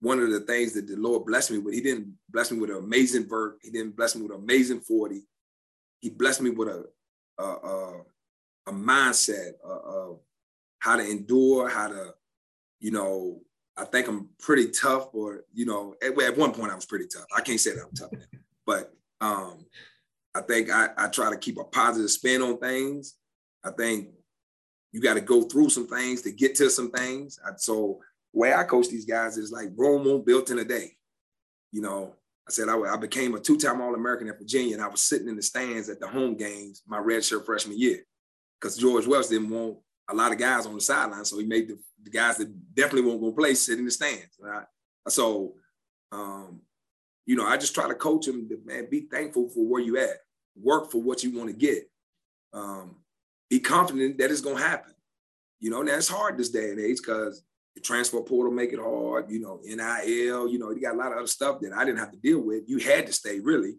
one 0.00 0.20
of 0.20 0.30
the 0.30 0.40
things 0.40 0.72
that 0.74 0.86
the 0.86 0.96
Lord 0.96 1.26
blessed 1.26 1.52
me 1.52 1.58
with, 1.58 1.74
He 1.74 1.80
didn't 1.80 2.14
bless 2.28 2.50
me 2.50 2.58
with 2.58 2.70
an 2.70 2.76
amazing 2.76 3.28
vert. 3.28 3.58
He 3.62 3.70
didn't 3.70 3.96
bless 3.96 4.14
me 4.14 4.22
with 4.22 4.32
an 4.32 4.42
amazing 4.42 4.80
forty. 4.80 5.26
He 6.00 6.10
blessed 6.10 6.42
me 6.42 6.50
with 6.50 6.68
a 6.68 6.84
a, 7.38 7.44
a, 7.44 8.02
a 8.68 8.72
mindset 8.72 9.52
of 9.64 10.20
how 10.78 10.96
to 10.96 11.08
endure, 11.08 11.68
how 11.68 11.88
to, 11.88 12.14
you 12.80 12.90
know, 12.90 13.40
I 13.76 13.84
think 13.84 14.08
I'm 14.08 14.30
pretty 14.38 14.70
tough, 14.70 15.08
or 15.12 15.44
you 15.52 15.66
know, 15.66 15.94
at, 16.02 16.18
at 16.20 16.36
one 16.36 16.52
point 16.52 16.72
I 16.72 16.74
was 16.74 16.86
pretty 16.86 17.06
tough. 17.06 17.26
I 17.36 17.40
can't 17.40 17.60
say 17.60 17.74
that 17.74 17.84
I'm 17.84 17.94
tough, 17.94 18.12
now, 18.12 18.38
but 18.64 18.94
um, 19.20 19.66
I 20.34 20.42
think 20.42 20.70
I, 20.70 20.88
I 20.96 21.08
try 21.08 21.30
to 21.30 21.38
keep 21.38 21.58
a 21.58 21.64
positive 21.64 22.10
spin 22.10 22.42
on 22.42 22.58
things. 22.58 23.14
I 23.64 23.70
think 23.70 24.08
you 24.92 25.00
got 25.00 25.14
to 25.14 25.20
go 25.20 25.42
through 25.42 25.70
some 25.70 25.86
things 25.86 26.22
to 26.22 26.32
get 26.32 26.54
to 26.56 26.70
some 26.70 26.90
things. 26.90 27.38
I, 27.44 27.52
so 27.56 28.00
way 28.32 28.52
I 28.52 28.64
coach 28.64 28.88
these 28.88 29.06
guys 29.06 29.38
is 29.38 29.50
like 29.50 29.68
Rome 29.76 30.04
won't 30.04 30.26
built 30.26 30.50
in 30.50 30.58
a 30.58 30.64
day. 30.64 30.96
You 31.72 31.82
know, 31.82 32.14
I 32.48 32.52
said 32.52 32.68
I, 32.68 32.78
I 32.78 32.96
became 32.96 33.34
a 33.34 33.40
two-time 33.40 33.80
All-American 33.80 34.28
at 34.28 34.38
Virginia, 34.38 34.74
and 34.74 34.82
I 34.82 34.88
was 34.88 35.02
sitting 35.02 35.28
in 35.28 35.36
the 35.36 35.42
stands 35.42 35.88
at 35.88 36.00
the 36.00 36.06
home 36.06 36.36
games 36.36 36.82
my 36.86 36.98
redshirt 36.98 37.44
freshman 37.44 37.78
year 37.78 37.98
because 38.60 38.76
George 38.76 39.06
Welsh 39.06 39.26
didn't 39.26 39.50
want 39.50 39.78
a 40.08 40.14
lot 40.14 40.32
of 40.32 40.38
guys 40.38 40.66
on 40.66 40.74
the 40.74 40.80
sideline, 40.80 41.24
so 41.24 41.38
he 41.38 41.46
made 41.46 41.68
the, 41.68 41.78
the 42.02 42.10
guys 42.10 42.36
that 42.36 42.74
definitely 42.74 43.08
won't 43.08 43.20
go 43.20 43.32
play 43.32 43.54
sit 43.54 43.78
in 43.78 43.84
the 43.84 43.90
stands. 43.90 44.36
Right? 44.38 44.64
So, 45.08 45.54
um, 46.12 46.60
you 47.26 47.34
know, 47.34 47.46
I 47.46 47.56
just 47.56 47.74
try 47.74 47.88
to 47.88 47.94
coach 47.94 48.26
to 48.26 48.60
man, 48.64 48.86
be 48.90 49.00
thankful 49.00 49.48
for 49.48 49.66
where 49.66 49.82
you 49.82 49.98
at, 49.98 50.18
work 50.60 50.90
for 50.90 51.02
what 51.02 51.22
you 51.24 51.36
want 51.36 51.50
to 51.50 51.56
get, 51.56 51.90
um, 52.52 52.96
be 53.50 53.58
confident 53.58 54.18
that 54.18 54.30
it's 54.30 54.40
gonna 54.40 54.60
happen. 54.60 54.94
You 55.60 55.70
know, 55.70 55.82
now 55.82 55.96
it's 55.96 56.08
hard 56.08 56.38
this 56.38 56.50
day 56.50 56.70
and 56.70 56.80
age 56.80 56.98
because 56.98 57.42
the 57.74 57.80
transfer 57.80 58.20
portal 58.20 58.52
make 58.52 58.72
it 58.72 58.78
hard. 58.78 59.30
You 59.30 59.40
know, 59.40 59.60
NIL. 59.64 60.48
You 60.48 60.58
know, 60.58 60.70
you 60.70 60.80
got 60.80 60.94
a 60.94 60.98
lot 60.98 61.12
of 61.12 61.18
other 61.18 61.26
stuff 61.26 61.60
that 61.60 61.72
I 61.72 61.84
didn't 61.84 61.98
have 61.98 62.12
to 62.12 62.18
deal 62.18 62.40
with. 62.40 62.64
You 62.68 62.78
had 62.78 63.06
to 63.06 63.12
stay 63.12 63.40
really, 63.40 63.76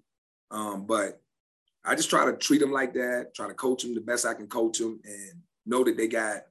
um, 0.52 0.86
but 0.86 1.22
I 1.86 1.96
just 1.96 2.10
try 2.10 2.26
to 2.26 2.36
treat 2.36 2.60
them 2.60 2.72
like 2.72 2.94
that. 2.94 3.34
Try 3.34 3.48
to 3.48 3.54
coach 3.54 3.84
them 3.84 3.96
the 3.96 4.02
best 4.02 4.26
I 4.26 4.34
can 4.34 4.48
coach 4.48 4.80
them, 4.80 5.00
and 5.06 5.42
know 5.66 5.84
that 5.86 5.96
they 5.96 6.08
got 6.08 6.42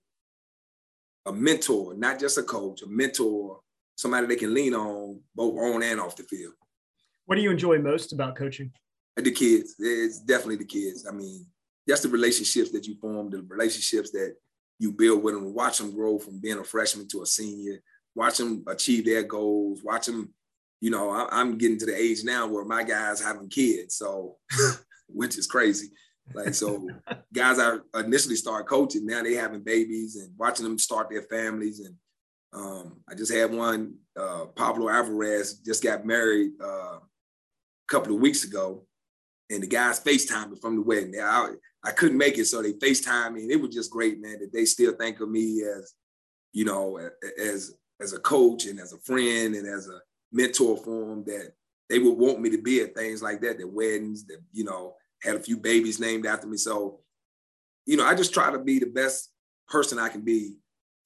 a 1.26 1.32
mentor, 1.32 1.94
not 1.94 2.18
just 2.18 2.38
a 2.38 2.42
coach, 2.42 2.82
a 2.82 2.86
mentor, 2.86 3.60
somebody 3.96 4.26
they 4.26 4.36
can 4.36 4.54
lean 4.54 4.74
on 4.74 5.20
both 5.34 5.58
on 5.58 5.82
and 5.82 6.00
off 6.00 6.16
the 6.16 6.22
field. 6.22 6.54
What 7.26 7.36
do 7.36 7.42
you 7.42 7.50
enjoy 7.50 7.78
most 7.78 8.12
about 8.12 8.36
coaching? 8.36 8.72
The 9.16 9.30
kids. 9.30 9.74
It's 9.78 10.20
definitely 10.20 10.56
the 10.56 10.64
kids. 10.64 11.06
I 11.08 11.12
mean, 11.12 11.46
that's 11.86 12.02
the 12.02 12.08
relationships 12.08 12.70
that 12.72 12.86
you 12.86 12.96
form, 12.96 13.30
the 13.30 13.42
relationships 13.42 14.10
that 14.12 14.36
you 14.78 14.92
build 14.92 15.22
with 15.22 15.34
them, 15.34 15.54
watch 15.54 15.78
them 15.78 15.92
grow 15.92 16.18
from 16.18 16.38
being 16.38 16.58
a 16.58 16.64
freshman 16.64 17.08
to 17.08 17.22
a 17.22 17.26
senior, 17.26 17.82
watch 18.14 18.38
them 18.38 18.62
achieve 18.66 19.04
their 19.04 19.22
goals, 19.22 19.80
watch 19.82 20.06
them, 20.06 20.32
you 20.80 20.90
know, 20.90 21.10
I, 21.10 21.40
am 21.40 21.56
getting 21.58 21.78
to 21.78 21.86
the 21.86 21.96
age 21.96 22.24
now 22.24 22.46
where 22.46 22.64
my 22.64 22.82
guys 22.82 23.22
having 23.22 23.48
kids. 23.48 23.96
So, 23.96 24.36
which 25.08 25.38
is 25.38 25.46
crazy. 25.46 25.88
Like, 26.34 26.54
so 26.54 26.88
guys 27.32 27.58
I 27.58 27.78
initially 27.98 28.36
started 28.36 28.68
coaching, 28.68 29.06
now 29.06 29.22
they 29.22 29.34
having 29.34 29.62
babies 29.62 30.16
and 30.16 30.32
watching 30.36 30.64
them 30.64 30.78
start 30.78 31.08
their 31.10 31.22
families. 31.22 31.80
And 31.80 31.94
um, 32.52 33.00
I 33.08 33.14
just 33.14 33.32
had 33.32 33.52
one, 33.52 33.94
uh, 34.18 34.46
Pablo 34.54 34.88
Alvarez 34.88 35.54
just 35.54 35.82
got 35.82 36.04
married 36.04 36.52
uh, 36.62 36.98
couple 37.86 38.14
of 38.14 38.20
weeks 38.20 38.44
ago, 38.44 38.84
and 39.50 39.62
the 39.62 39.66
guys 39.66 40.00
FaceTimed 40.00 40.50
me 40.50 40.56
from 40.60 40.76
the 40.76 40.82
wedding. 40.82 41.14
I, 41.20 41.50
I 41.84 41.92
couldn't 41.92 42.18
make 42.18 42.38
it, 42.38 42.46
so 42.46 42.62
they 42.62 42.72
FaceTimed 42.72 43.34
me, 43.34 43.42
and 43.42 43.50
it 43.52 43.60
was 43.60 43.74
just 43.74 43.90
great, 43.90 44.20
man, 44.20 44.38
that 44.40 44.52
they 44.52 44.64
still 44.64 44.92
think 44.94 45.20
of 45.20 45.30
me 45.30 45.62
as, 45.62 45.94
you 46.52 46.64
know, 46.64 46.98
as 47.40 47.74
as 48.00 48.12
a 48.12 48.18
coach 48.18 48.66
and 48.66 48.78
as 48.78 48.92
a 48.92 48.98
friend 48.98 49.54
and 49.54 49.66
as 49.66 49.88
a 49.88 50.00
mentor 50.32 50.76
for 50.76 51.08
them 51.08 51.24
that 51.24 51.52
they 51.88 51.98
would 51.98 52.18
want 52.18 52.40
me 52.40 52.50
to 52.50 52.58
be 52.58 52.80
at 52.80 52.94
things 52.94 53.22
like 53.22 53.40
that, 53.40 53.56
their 53.56 53.66
weddings, 53.66 54.26
that, 54.26 54.38
you 54.52 54.64
know, 54.64 54.94
had 55.22 55.36
a 55.36 55.40
few 55.40 55.56
babies 55.56 56.00
named 56.00 56.26
after 56.26 56.46
me. 56.46 56.56
So, 56.56 57.00
you 57.86 57.96
know, 57.96 58.04
I 58.04 58.14
just 58.14 58.34
try 58.34 58.50
to 58.50 58.58
be 58.58 58.78
the 58.78 58.86
best 58.86 59.30
person 59.68 59.98
I 59.98 60.08
can 60.08 60.22
be 60.22 60.56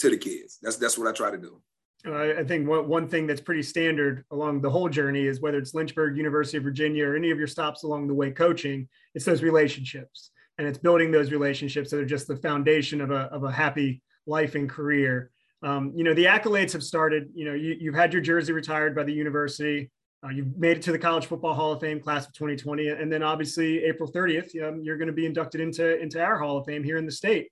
to 0.00 0.10
the 0.10 0.16
kids. 0.16 0.58
That's 0.62 0.76
that's 0.76 0.98
what 0.98 1.06
I 1.06 1.12
try 1.12 1.30
to 1.30 1.38
do. 1.38 1.60
I 2.06 2.44
think 2.44 2.66
one, 2.66 2.88
one 2.88 3.08
thing 3.08 3.26
that's 3.26 3.40
pretty 3.40 3.62
standard 3.62 4.24
along 4.30 4.62
the 4.62 4.70
whole 4.70 4.88
journey 4.88 5.26
is 5.26 5.40
whether 5.40 5.58
it's 5.58 5.74
Lynchburg, 5.74 6.16
University 6.16 6.56
of 6.56 6.64
Virginia, 6.64 7.06
or 7.06 7.16
any 7.16 7.30
of 7.30 7.38
your 7.38 7.46
stops 7.46 7.82
along 7.82 8.08
the 8.08 8.14
way 8.14 8.30
coaching, 8.30 8.88
it's 9.14 9.24
those 9.24 9.42
relationships. 9.42 10.30
And 10.58 10.66
it's 10.66 10.78
building 10.78 11.10
those 11.10 11.30
relationships 11.30 11.90
that 11.90 12.00
are 12.00 12.06
just 12.06 12.26
the 12.26 12.36
foundation 12.36 13.00
of 13.00 13.10
a, 13.10 13.22
of 13.32 13.44
a 13.44 13.52
happy 13.52 14.02
life 14.26 14.54
and 14.54 14.68
career. 14.68 15.30
Um, 15.62 15.92
you 15.94 16.04
know, 16.04 16.14
the 16.14 16.24
accolades 16.24 16.72
have 16.72 16.82
started, 16.82 17.28
you 17.34 17.44
know, 17.44 17.54
you, 17.54 17.76
you've 17.78 17.94
had 17.94 18.12
your 18.12 18.22
jersey 18.22 18.52
retired 18.52 18.94
by 18.94 19.04
the 19.04 19.12
university. 19.12 19.90
Uh, 20.24 20.28
you've 20.28 20.56
made 20.56 20.76
it 20.76 20.82
to 20.82 20.92
the 20.92 20.98
College 20.98 21.26
Football 21.26 21.54
Hall 21.54 21.72
of 21.72 21.80
Fame 21.80 22.00
class 22.00 22.26
of 22.26 22.32
2020. 22.34 22.88
And 22.88 23.12
then 23.12 23.22
obviously 23.22 23.84
April 23.84 24.10
30th, 24.10 24.50
um, 24.66 24.82
you're 24.82 24.98
going 24.98 25.08
to 25.08 25.14
be 25.14 25.26
inducted 25.26 25.60
into, 25.60 25.98
into 25.98 26.22
our 26.22 26.38
Hall 26.38 26.58
of 26.58 26.66
Fame 26.66 26.84
here 26.84 26.96
in 26.96 27.06
the 27.06 27.12
state. 27.12 27.50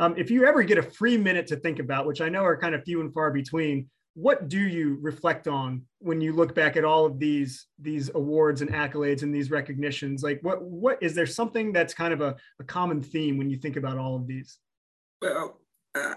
Um, 0.00 0.14
if 0.16 0.30
you 0.30 0.46
ever 0.46 0.62
get 0.62 0.78
a 0.78 0.82
free 0.82 1.18
minute 1.18 1.46
to 1.48 1.56
think 1.56 1.78
about, 1.78 2.06
which 2.06 2.22
I 2.22 2.30
know 2.30 2.42
are 2.42 2.56
kind 2.56 2.74
of 2.74 2.82
few 2.82 3.02
and 3.02 3.12
far 3.12 3.30
between, 3.30 3.90
what 4.14 4.48
do 4.48 4.58
you 4.58 4.98
reflect 5.02 5.46
on 5.46 5.82
when 5.98 6.22
you 6.22 6.32
look 6.32 6.54
back 6.54 6.78
at 6.78 6.84
all 6.84 7.04
of 7.04 7.18
these 7.18 7.66
these 7.78 8.10
awards 8.14 8.62
and 8.62 8.70
accolades 8.70 9.22
and 9.22 9.32
these 9.32 9.50
recognitions? 9.50 10.22
Like, 10.22 10.40
what 10.40 10.62
what 10.62 11.02
is 11.02 11.14
there 11.14 11.26
something 11.26 11.70
that's 11.72 11.92
kind 11.92 12.14
of 12.14 12.22
a, 12.22 12.34
a 12.58 12.64
common 12.64 13.02
theme 13.02 13.36
when 13.36 13.50
you 13.50 13.58
think 13.58 13.76
about 13.76 13.98
all 13.98 14.16
of 14.16 14.26
these? 14.26 14.58
Well, 15.20 15.60
I, 15.94 16.14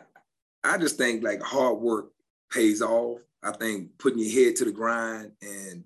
I 0.63 0.77
just 0.77 0.97
think 0.97 1.21
like 1.21 1.41
hard 1.41 1.77
work 1.79 2.11
pays 2.51 2.81
off. 2.81 3.19
I 3.43 3.51
think 3.51 3.89
putting 3.99 4.19
your 4.19 4.45
head 4.45 4.55
to 4.57 4.65
the 4.65 4.71
grind 4.71 5.33
and 5.41 5.83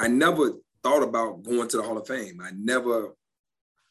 I 0.00 0.08
never 0.08 0.54
thought 0.82 1.04
about 1.04 1.44
going 1.44 1.68
to 1.68 1.76
the 1.76 1.82
Hall 1.84 1.98
of 1.98 2.06
Fame. 2.08 2.40
I 2.42 2.50
never 2.52 3.10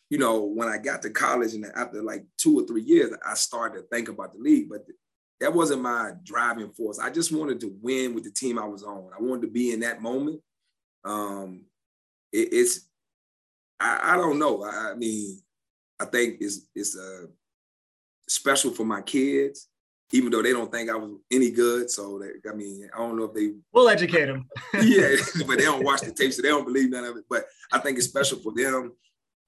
you 0.10 0.18
know, 0.18 0.42
when 0.42 0.68
I 0.68 0.78
got 0.78 1.02
to 1.02 1.10
college 1.10 1.54
and 1.54 1.66
after 1.76 2.02
like 2.02 2.26
two 2.38 2.60
or 2.60 2.66
three 2.66 2.84
years, 2.84 3.12
I 3.26 3.34
started 3.34 3.82
to 3.82 3.88
think 3.88 4.08
about 4.08 4.34
the 4.34 4.40
league, 4.40 4.70
but 4.70 4.86
that 5.40 5.54
wasn't 5.54 5.82
my 5.82 6.12
driving 6.24 6.72
force. 6.72 7.00
I 7.00 7.10
just 7.10 7.32
wanted 7.32 7.60
to 7.62 7.76
win 7.82 8.16
with 8.16 8.24
the 8.24 8.32
team 8.32 8.58
I 8.58 8.66
was 8.66 8.84
on. 8.84 9.10
I 9.18 9.22
wanted 9.22 9.42
to 9.44 9.52
be 9.52 9.72
in 9.72 9.82
that 9.82 10.02
moment. 10.02 10.42
Um, 11.04 11.66
it, 12.32 12.50
it's, 12.52 12.88
I, 13.80 14.14
I, 14.14 14.18
don't 14.18 14.40
know. 14.40 14.64
I, 14.64 14.92
I, 14.92 14.96
mean, 14.96 15.42
I 16.00 16.06
think 16.06 16.38
it's 16.40 16.62
it's 16.74 16.98
uh, 16.98 17.28
special 18.28 18.72
for 18.72 18.86
my 18.86 19.02
kids, 19.02 19.68
even 20.12 20.32
though 20.32 20.42
they 20.42 20.54
don't 20.54 20.72
think 20.72 20.90
I 20.90 20.96
was 20.96 21.12
any 21.30 21.52
good. 21.52 21.92
So 21.92 22.22
I 22.50 22.56
mean, 22.56 22.90
I 22.94 22.98
don't 22.98 23.18
know 23.18 23.26
if 23.26 23.34
they. 23.34 23.54
We'll 23.72 23.90
educate 23.90 24.26
them. 24.26 24.48
yeah, 24.74 25.16
but 25.46 25.58
they 25.60 25.66
don't 25.66 25.84
watch 25.84 26.02
the 26.02 26.12
tape, 26.12 26.34
so 26.34 26.42
they 26.42 26.50
don't 26.50 26.66
believe 26.66 26.90
none 26.90 27.06
of 27.06 27.18
it. 27.18 27.26
But 27.30 27.46
I 27.72 27.80
think 27.80 27.98
it's 27.98 28.08
special 28.08 28.40
for 28.40 28.54
them 28.56 28.94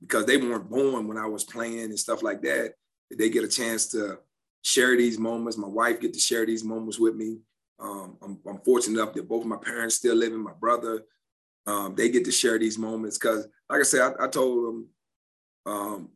because 0.02 0.26
they 0.26 0.38
weren't 0.38 0.70
born 0.70 1.08
when 1.08 1.18
I 1.18 1.26
was 1.26 1.44
playing 1.44 1.82
and 1.82 2.00
stuff 2.00 2.24
like 2.24 2.42
that. 2.44 2.74
They 3.12 3.30
get 3.30 3.44
a 3.44 3.48
chance 3.48 3.88
to 3.88 4.20
share 4.62 4.96
these 4.96 5.18
moments. 5.18 5.58
My 5.58 5.68
wife 5.68 6.00
get 6.00 6.14
to 6.14 6.20
share 6.20 6.46
these 6.46 6.64
moments 6.64 7.00
with 7.00 7.16
me. 7.16 7.40
Um, 7.80 8.18
I'm, 8.22 8.40
I'm, 8.48 8.60
fortunate 8.60 9.00
enough 9.00 9.14
that 9.14 9.28
both 9.28 9.46
my 9.46 9.56
parents 9.56 9.96
still 9.96 10.16
living. 10.16 10.44
My 10.44 10.54
brother, 10.60 11.04
um, 11.66 11.96
they 11.96 12.10
get 12.10 12.26
to 12.26 12.32
share 12.32 12.60
these 12.60 12.78
moments 12.78 13.18
because, 13.18 13.48
like 13.70 13.80
I 13.80 13.84
said, 13.84 14.02
I, 14.02 14.26
I 14.26 14.28
told 14.28 14.66
them 14.66 14.88
um, 15.66 16.10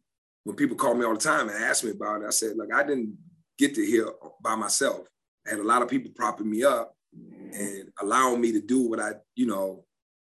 when 0.44 0.56
people 0.58 0.76
call 0.76 0.94
me 0.94 1.06
all 1.06 1.14
the 1.14 1.20
time 1.20 1.48
and 1.48 1.64
ask 1.64 1.84
me 1.84 1.92
about 1.92 2.22
it, 2.22 2.28
I 2.28 2.32
said, 2.32 2.58
like 2.58 2.74
I 2.74 2.84
didn't 2.84 3.18
get 3.58 3.76
to 3.76 3.86
here 3.86 4.10
by 4.42 4.56
myself. 4.56 5.08
I 5.48 5.52
had 5.52 5.60
a 5.60 5.64
lot 5.64 5.82
of 5.82 5.88
people 5.88 6.12
propping 6.14 6.50
me 6.50 6.64
up 6.64 6.96
and 7.14 7.92
allowing 8.02 8.42
me 8.42 8.52
to 8.52 8.62
do 8.62 8.82
what 8.82 9.00
I, 9.00 9.14
you 9.36 9.46
know, 9.46 9.86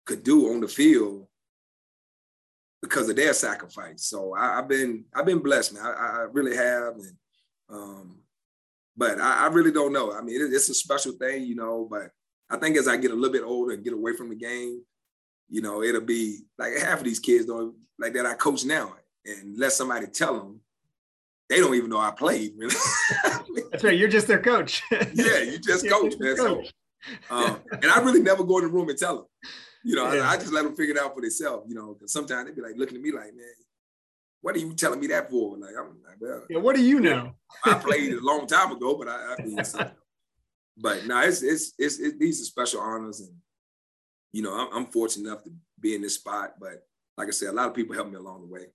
could 0.05 0.23
do 0.23 0.53
on 0.53 0.61
the 0.61 0.69
field 0.69 1.27
because 2.83 3.09
of 3.09 3.17
their 3.17 3.33
sacrifice. 3.33 4.05
So 4.05 4.35
I, 4.37 4.57
have 4.57 4.69
been 4.69 5.05
I've 5.15 5.25
been 5.25 5.39
blessed, 5.39 5.75
man. 5.75 5.85
I, 5.85 5.91
I, 5.91 6.27
really 6.33 6.57
have, 6.57 6.95
and 6.95 7.17
Um, 7.71 8.19
but 8.97 9.21
I, 9.21 9.45
I, 9.45 9.47
really 9.47 9.73
don't 9.73 9.93
know. 9.93 10.13
I 10.13 10.21
mean, 10.21 10.41
it, 10.41 10.53
it's 10.53 10.69
a 10.69 10.75
special 10.75 11.13
thing, 11.13 11.45
you 11.45 11.55
know. 11.55 11.87
But 11.91 12.11
I 12.51 12.57
think 12.59 12.77
as 12.77 12.89
I 12.89 12.97
get 12.97 13.13
a 13.13 13.15
little 13.15 13.33
bit 13.33 13.45
older 13.45 13.73
and 13.73 13.85
get 13.85 13.93
away 13.93 14.15
from 14.15 14.29
the 14.29 14.35
game, 14.35 14.83
you 15.49 15.63
know, 15.63 15.83
it'll 15.83 16.01
be 16.01 16.41
like 16.59 16.77
half 16.77 16.99
of 16.99 17.05
these 17.05 17.21
kids 17.21 17.47
don't 17.47 17.75
like 17.99 18.15
that 18.15 18.27
I 18.27 18.35
coach 18.35 18.65
now, 18.65 18.95
and 19.25 19.57
let 19.57 19.73
somebody 19.73 20.09
tell 20.09 20.37
them 20.39 20.61
they 21.49 21.61
don't 21.61 21.75
even 21.75 21.91
know 21.91 21.99
I 21.99 22.11
played. 22.11 22.55
Really. 22.57 22.75
That's 23.71 23.85
right. 23.85 23.97
You're 23.97 24.09
just 24.09 24.27
their 24.27 24.43
coach. 24.43 24.83
yeah, 24.91 25.39
you 25.39 25.59
just 25.59 25.89
coach, 25.89 26.15
man. 26.19 26.37
Coach. 26.37 26.73
So, 27.29 27.35
um, 27.35 27.61
and 27.73 27.91
I 27.91 28.01
really 28.01 28.23
never 28.23 28.45
go 28.45 28.59
in 28.59 28.65
the 28.65 28.71
room 28.71 28.89
and 28.89 28.99
tell 28.99 29.17
them. 29.17 29.27
You 29.85 29.97
know, 29.97 30.13
yeah. 30.13 30.29
I, 30.29 30.35
I, 30.35 30.37
just 30.37 30.53
let 30.53 30.65
them 30.65 30.77
figure 30.77 30.95
it 30.95 31.01
out 31.01 31.15
for 31.15 31.21
themselves. 31.21 31.69
You 31.69 31.75
know, 31.75 31.95
because 31.95 32.13
sometimes 32.13 32.49
they 32.49 32.55
be 32.55 32.63
like 32.63 32.77
looking 32.77 32.97
at 32.97 33.03
me 33.03 33.13
like, 33.13 33.35
man, 33.35 33.47
what 34.43 34.57
are 34.57 34.59
you 34.59 34.75
telling 34.75 35.01
me 35.01 35.07
that 35.09 35.31
for? 35.31 35.57
Like, 35.57 35.75
I'm 35.79 35.97
like, 36.05 36.17
well, 36.21 36.45
yeah, 36.51 36.59
what 36.59 36.77
do 36.77 36.83
you 36.83 37.01
know? 37.01 37.33
I 37.65 37.75
played 37.75 38.13
a 38.13 38.21
long 38.23 38.47
time 38.47 38.73
ago, 38.73 38.97
but 38.97 39.09
I, 39.09 39.37
I 39.39 39.43
mean, 39.43 39.65
so, 39.65 39.91
but 40.77 41.07
no, 41.07 41.21
it's, 41.21 41.43
it's, 41.43 41.73
it's 41.79 41.99
it's 41.99 42.19
these 42.19 42.41
are 42.41 42.45
special 42.45 42.81
honors, 42.81 43.21
and 43.21 43.31
you 44.33 44.43
know, 44.43 44.53
I'm, 44.53 44.69
I'm 44.73 44.87
fortunate 44.87 45.29
enough 45.29 45.45
to 45.45 45.53
be 45.81 45.95
in 45.95 46.03
this 46.03 46.17
spot. 46.17 46.55
But 46.61 46.85
like 47.17 47.29
I 47.29 47.31
said, 47.31 47.49
a 47.49 47.53
lot 47.53 47.69
of 47.69 47.75
people 47.75 47.95
helped 47.95 48.11
me 48.11 48.17
along 48.17 48.43
the 48.43 48.53
way. 48.53 48.67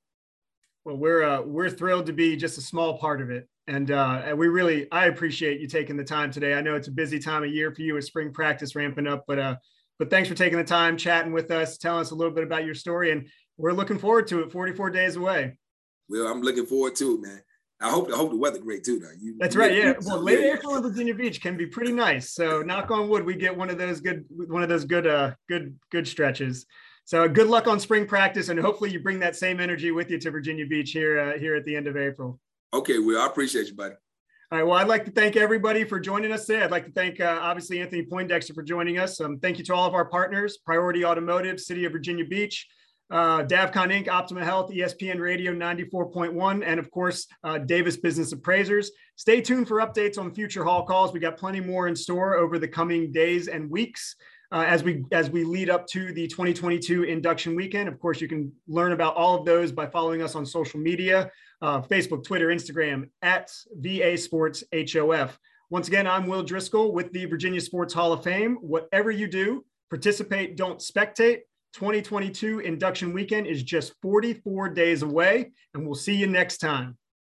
Well, 0.85 0.97
we're 0.97 1.23
uh, 1.23 1.41
we're 1.41 1.69
thrilled 1.69 2.05
to 2.05 2.13
be 2.13 2.37
just 2.37 2.57
a 2.57 2.61
small 2.61 2.97
part 2.97 3.21
of 3.21 3.29
it, 3.29 3.49
and 3.67 3.91
uh, 3.91 4.21
and 4.23 4.37
we 4.37 4.47
really 4.47 4.87
I 4.89 5.07
appreciate 5.07 5.59
you 5.59 5.67
taking 5.67 5.97
the 5.97 6.03
time 6.03 6.31
today. 6.31 6.53
I 6.53 6.61
know 6.61 6.75
it's 6.75 6.87
a 6.87 6.91
busy 6.91 7.19
time 7.19 7.43
of 7.43 7.49
year 7.49 7.73
for 7.73 7.81
you 7.81 7.95
with 7.95 8.05
spring 8.05 8.31
practice 8.31 8.73
ramping 8.73 9.05
up, 9.05 9.25
but 9.27 9.37
uh, 9.37 9.55
but 9.99 10.09
thanks 10.09 10.29
for 10.29 10.35
taking 10.35 10.57
the 10.57 10.63
time, 10.63 10.97
chatting 10.97 11.31
with 11.31 11.51
us, 11.51 11.77
telling 11.77 12.01
us 12.01 12.11
a 12.11 12.15
little 12.15 12.33
bit 12.33 12.43
about 12.43 12.65
your 12.65 12.75
story, 12.75 13.11
and 13.11 13.27
we're 13.57 13.73
looking 13.73 13.97
forward 13.97 14.27
to 14.27 14.41
it. 14.41 14.51
44 14.51 14.89
days 14.91 15.15
away. 15.15 15.57
Well, 16.09 16.27
I'm 16.27 16.41
looking 16.41 16.65
forward 16.65 16.95
to 16.95 17.15
it, 17.15 17.21
man. 17.21 17.41
I 17.79 17.89
hope 17.91 18.09
I 18.11 18.15
hope 18.15 18.31
the 18.31 18.37
weather 18.37 18.57
great 18.59 18.83
too. 18.83 18.99
Though. 18.99 19.11
You, 19.19 19.35
That's 19.39 19.55
right. 19.55 19.75
Yeah. 19.75 19.93
Well, 20.03 20.19
late 20.19 20.39
yeah. 20.39 20.53
April 20.53 20.75
in 20.75 20.81
Virginia 20.81 21.13
Beach 21.13 21.41
can 21.41 21.55
be 21.55 21.67
pretty 21.67 21.91
nice. 21.91 22.33
So 22.33 22.63
knock 22.63 22.89
on 22.89 23.07
wood, 23.07 23.23
we 23.23 23.35
get 23.35 23.55
one 23.55 23.69
of 23.69 23.77
those 23.77 24.01
good 24.01 24.25
one 24.29 24.63
of 24.63 24.69
those 24.69 24.83
good 24.83 25.05
uh 25.05 25.33
good 25.47 25.77
good 25.91 26.07
stretches. 26.07 26.65
So 27.05 27.29
good 27.29 27.47
luck 27.47 27.67
on 27.67 27.79
spring 27.79 28.07
practice, 28.07 28.49
and 28.49 28.59
hopefully 28.59 28.91
you 28.91 28.99
bring 28.99 29.19
that 29.19 29.35
same 29.35 29.59
energy 29.59 29.91
with 29.91 30.09
you 30.09 30.17
to 30.19 30.31
Virginia 30.31 30.65
Beach 30.65 30.91
here 30.91 31.19
uh, 31.19 31.37
here 31.37 31.55
at 31.55 31.65
the 31.65 31.75
end 31.75 31.87
of 31.87 31.95
April. 31.95 32.39
Okay, 32.73 32.99
well, 32.99 33.21
I 33.21 33.27
appreciate 33.27 33.67
you, 33.67 33.75
buddy. 33.75 33.95
All 34.49 34.57
right. 34.57 34.65
Well, 34.65 34.77
I'd 34.77 34.87
like 34.87 35.03
to 35.03 35.11
thank 35.11 35.35
everybody 35.35 35.83
for 35.83 35.99
joining 35.99 36.31
us 36.31 36.45
today. 36.45 36.63
I'd 36.63 36.71
like 36.71 36.85
to 36.85 36.91
thank 36.93 37.19
uh, 37.19 37.37
obviously 37.41 37.81
Anthony 37.81 38.03
Poindexter 38.03 38.53
for 38.53 38.63
joining 38.63 38.97
us. 38.97 39.19
Um, 39.19 39.39
thank 39.39 39.57
you 39.57 39.65
to 39.65 39.75
all 39.75 39.85
of 39.85 39.93
our 39.93 40.05
partners: 40.05 40.57
Priority 40.65 41.03
Automotive, 41.03 41.59
City 41.59 41.83
of 41.83 41.91
Virginia 41.91 42.23
Beach, 42.23 42.65
uh, 43.11 43.39
Davcon 43.43 43.91
Inc., 43.91 44.07
Optima 44.07 44.45
Health, 44.45 44.71
ESPN 44.71 45.19
Radio 45.19 45.51
94.1, 45.51 46.63
and 46.65 46.79
of 46.79 46.89
course, 46.91 47.27
uh, 47.43 47.57
Davis 47.57 47.97
Business 47.97 48.31
Appraisers. 48.31 48.91
Stay 49.17 49.41
tuned 49.41 49.67
for 49.67 49.81
updates 49.81 50.17
on 50.17 50.33
future 50.33 50.63
hall 50.63 50.85
calls. 50.85 51.11
We 51.11 51.19
got 51.19 51.35
plenty 51.35 51.59
more 51.59 51.89
in 51.89 51.95
store 51.97 52.37
over 52.37 52.57
the 52.57 52.69
coming 52.69 53.11
days 53.11 53.49
and 53.49 53.69
weeks 53.69 54.15
uh, 54.51 54.65
as 54.67 54.83
we 54.83 55.03
as 55.11 55.29
we 55.29 55.43
lead 55.43 55.69
up 55.69 55.87
to 55.87 56.13
the 56.13 56.27
2022 56.27 57.03
induction 57.03 57.55
weekend. 57.55 57.89
Of 57.89 57.99
course, 57.99 58.21
you 58.21 58.27
can 58.27 58.51
learn 58.67 58.91
about 58.91 59.15
all 59.15 59.37
of 59.37 59.45
those 59.45 59.71
by 59.71 59.87
following 59.87 60.21
us 60.21 60.35
on 60.35 60.45
social 60.45 60.79
media, 60.79 61.31
uh, 61.61 61.81
Facebook, 61.81 62.23
Twitter, 62.23 62.47
Instagram 62.47 63.09
at 63.21 63.51
VA 63.73 64.17
Sports 64.17 64.63
HOF. 64.73 65.37
Once 65.69 65.87
again, 65.89 66.07
I'm 66.07 66.27
Will 66.27 66.43
Driscoll 66.43 66.93
with 66.93 67.11
the 67.11 67.25
Virginia 67.25 67.59
Sports 67.59 67.93
Hall 67.93 68.13
of 68.13 68.23
Fame. 68.23 68.55
Whatever 68.61 69.11
you 69.11 69.27
do, 69.27 69.65
participate, 69.89 70.55
don't 70.55 70.79
spectate. 70.79 71.39
2022 71.73 72.59
induction 72.59 73.13
weekend 73.13 73.45
is 73.45 73.61
just 73.63 73.93
44 74.01 74.69
days 74.69 75.01
away, 75.01 75.51
and 75.73 75.85
we'll 75.85 75.93
see 75.93 76.15
you 76.15 76.25
next 76.25 76.59
time. 76.59 76.97